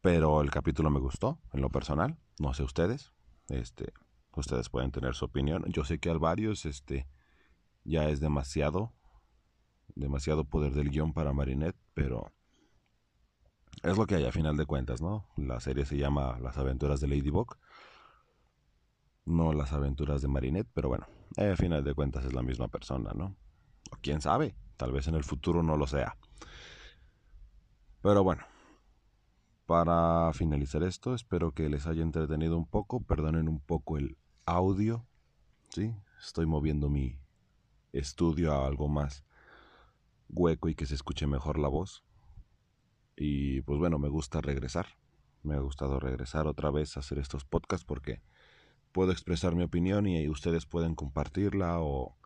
Pero 0.00 0.40
el 0.40 0.50
capítulo 0.50 0.90
me 0.90 1.00
gustó, 1.00 1.38
en 1.52 1.60
lo 1.60 1.70
personal, 1.70 2.16
no 2.38 2.54
sé 2.54 2.62
ustedes, 2.62 3.12
este, 3.48 3.92
ustedes 4.40 4.68
pueden 4.68 4.90
tener 4.92 5.14
su 5.14 5.24
opinión. 5.24 5.64
Yo 5.68 5.84
sé 5.84 5.98
que 5.98 6.10
a 6.10 6.14
varios, 6.14 6.66
este, 6.66 7.08
ya 7.84 8.08
es 8.08 8.20
demasiado, 8.20 8.92
demasiado 9.94 10.44
poder 10.44 10.72
del 10.74 10.90
guion 10.90 11.12
para 11.12 11.32
Marinette, 11.32 11.76
pero 11.94 12.32
es 13.82 13.96
lo 13.96 14.06
que 14.06 14.16
hay 14.16 14.24
a 14.24 14.32
final 14.32 14.56
de 14.56 14.66
cuentas, 14.66 15.00
¿no? 15.00 15.26
La 15.36 15.60
serie 15.60 15.84
se 15.84 15.96
llama 15.96 16.38
Las 16.40 16.58
aventuras 16.58 17.00
de 17.00 17.08
Ladybug, 17.08 17.56
no 19.24 19.52
las 19.52 19.72
aventuras 19.72 20.22
de 20.22 20.28
Marinette, 20.28 20.68
pero 20.72 20.88
bueno, 20.88 21.06
eh, 21.36 21.50
a 21.50 21.56
final 21.56 21.84
de 21.84 21.94
cuentas 21.94 22.24
es 22.24 22.32
la 22.32 22.42
misma 22.42 22.68
persona, 22.68 23.12
¿no? 23.14 23.36
O 23.90 23.96
quién 24.00 24.20
sabe, 24.20 24.54
tal 24.76 24.92
vez 24.92 25.08
en 25.08 25.14
el 25.14 25.24
futuro 25.24 25.62
no 25.62 25.76
lo 25.76 25.86
sea. 25.86 26.16
Pero 28.02 28.22
bueno, 28.22 28.44
para 29.66 30.32
finalizar 30.32 30.82
esto, 30.84 31.14
espero 31.14 31.52
que 31.52 31.68
les 31.68 31.86
haya 31.86 32.02
entretenido 32.02 32.56
un 32.56 32.66
poco, 32.66 33.00
perdonen 33.00 33.48
un 33.48 33.60
poco 33.60 33.98
el 33.98 34.16
audio, 34.46 35.04
¿sí? 35.70 35.92
Estoy 36.20 36.46
moviendo 36.46 36.88
mi 36.88 37.18
estudio 37.92 38.52
a 38.52 38.66
algo 38.66 38.88
más 38.88 39.24
hueco 40.28 40.68
y 40.68 40.74
que 40.74 40.86
se 40.86 40.94
escuche 40.94 41.26
mejor 41.26 41.58
la 41.58 41.68
voz. 41.68 42.04
Y 43.16 43.62
pues 43.62 43.78
bueno, 43.78 43.98
me 43.98 44.08
gusta 44.08 44.40
regresar. 44.40 44.86
Me 45.42 45.54
ha 45.54 45.60
gustado 45.60 46.00
regresar 46.00 46.46
otra 46.46 46.70
vez 46.70 46.96
a 46.96 47.00
hacer 47.00 47.18
estos 47.18 47.44
podcasts 47.44 47.84
porque 47.84 48.22
puedo 48.92 49.12
expresar 49.12 49.54
mi 49.54 49.64
opinión 49.64 50.06
y 50.06 50.28
ustedes 50.28 50.64
pueden 50.64 50.94
compartirla 50.94 51.80
o 51.80 52.16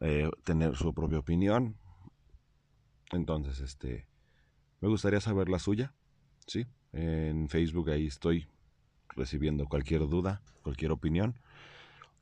eh, 0.00 0.30
tener 0.44 0.76
su 0.76 0.92
propia 0.92 1.18
opinión. 1.20 1.78
Entonces, 3.12 3.60
este, 3.60 4.08
me 4.80 4.88
gustaría 4.88 5.20
saber 5.20 5.48
la 5.48 5.58
suya, 5.58 5.94
¿sí? 6.46 6.66
En 6.92 7.48
Facebook 7.48 7.90
ahí 7.90 8.06
estoy 8.06 8.48
recibiendo 9.16 9.66
cualquier 9.66 10.08
duda, 10.08 10.42
cualquier 10.62 10.92
opinión, 10.92 11.38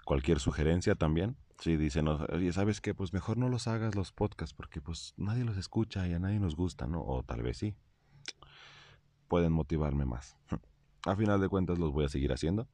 cualquier 0.04 0.40
sugerencia 0.40 0.94
también. 0.94 1.36
Si 1.58 1.76
dicen, 1.76 2.08
oye, 2.08 2.52
¿sabes 2.52 2.80
qué? 2.80 2.94
Pues 2.94 3.12
mejor 3.12 3.38
no 3.38 3.48
los 3.48 3.68
hagas 3.68 3.94
los 3.94 4.12
podcasts 4.12 4.54
porque 4.54 4.80
pues 4.80 5.14
nadie 5.16 5.44
los 5.44 5.56
escucha 5.56 6.06
y 6.08 6.12
a 6.12 6.18
nadie 6.18 6.40
nos 6.40 6.56
gusta, 6.56 6.86
¿no? 6.86 7.02
O 7.02 7.22
tal 7.22 7.42
vez 7.42 7.58
sí. 7.58 7.74
Pueden 9.28 9.52
motivarme 9.52 10.04
más. 10.04 10.36
A 11.06 11.16
final 11.16 11.40
de 11.40 11.48
cuentas 11.48 11.78
los 11.78 11.92
voy 11.92 12.04
a 12.04 12.08
seguir 12.08 12.32
haciendo. 12.32 12.68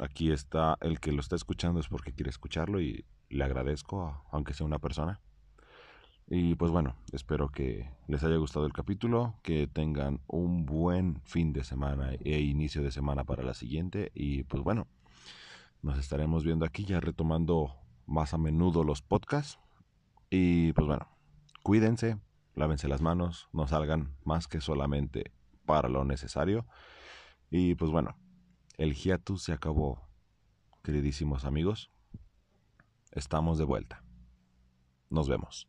Aquí 0.00 0.32
está 0.32 0.76
el 0.80 0.98
que 0.98 1.12
lo 1.12 1.20
está 1.20 1.36
escuchando 1.36 1.78
es 1.78 1.88
porque 1.88 2.12
quiere 2.12 2.30
escucharlo 2.30 2.80
y 2.80 3.04
le 3.28 3.44
agradezco, 3.44 4.24
aunque 4.32 4.54
sea 4.54 4.66
una 4.66 4.78
persona. 4.78 5.20
Y 6.32 6.54
pues 6.54 6.70
bueno, 6.70 6.94
espero 7.10 7.48
que 7.48 7.90
les 8.06 8.22
haya 8.22 8.36
gustado 8.36 8.64
el 8.64 8.72
capítulo, 8.72 9.34
que 9.42 9.66
tengan 9.66 10.20
un 10.28 10.64
buen 10.64 11.20
fin 11.24 11.52
de 11.52 11.64
semana 11.64 12.12
e 12.20 12.38
inicio 12.38 12.84
de 12.84 12.92
semana 12.92 13.24
para 13.24 13.42
la 13.42 13.52
siguiente. 13.52 14.12
Y 14.14 14.44
pues 14.44 14.62
bueno, 14.62 14.86
nos 15.82 15.98
estaremos 15.98 16.44
viendo 16.44 16.64
aquí 16.64 16.84
ya 16.84 17.00
retomando 17.00 17.74
más 18.06 18.32
a 18.32 18.38
menudo 18.38 18.84
los 18.84 19.02
podcasts. 19.02 19.58
Y 20.30 20.72
pues 20.74 20.86
bueno, 20.86 21.08
cuídense, 21.64 22.20
lávense 22.54 22.86
las 22.86 23.02
manos, 23.02 23.48
no 23.52 23.66
salgan 23.66 24.14
más 24.22 24.46
que 24.46 24.60
solamente 24.60 25.32
para 25.66 25.88
lo 25.88 26.04
necesario. 26.04 26.64
Y 27.50 27.74
pues 27.74 27.90
bueno, 27.90 28.16
el 28.78 28.94
hiatus 28.94 29.42
se 29.42 29.52
acabó, 29.52 30.08
queridísimos 30.84 31.44
amigos. 31.44 31.90
Estamos 33.10 33.58
de 33.58 33.64
vuelta. 33.64 34.04
Nos 35.08 35.28
vemos. 35.28 35.68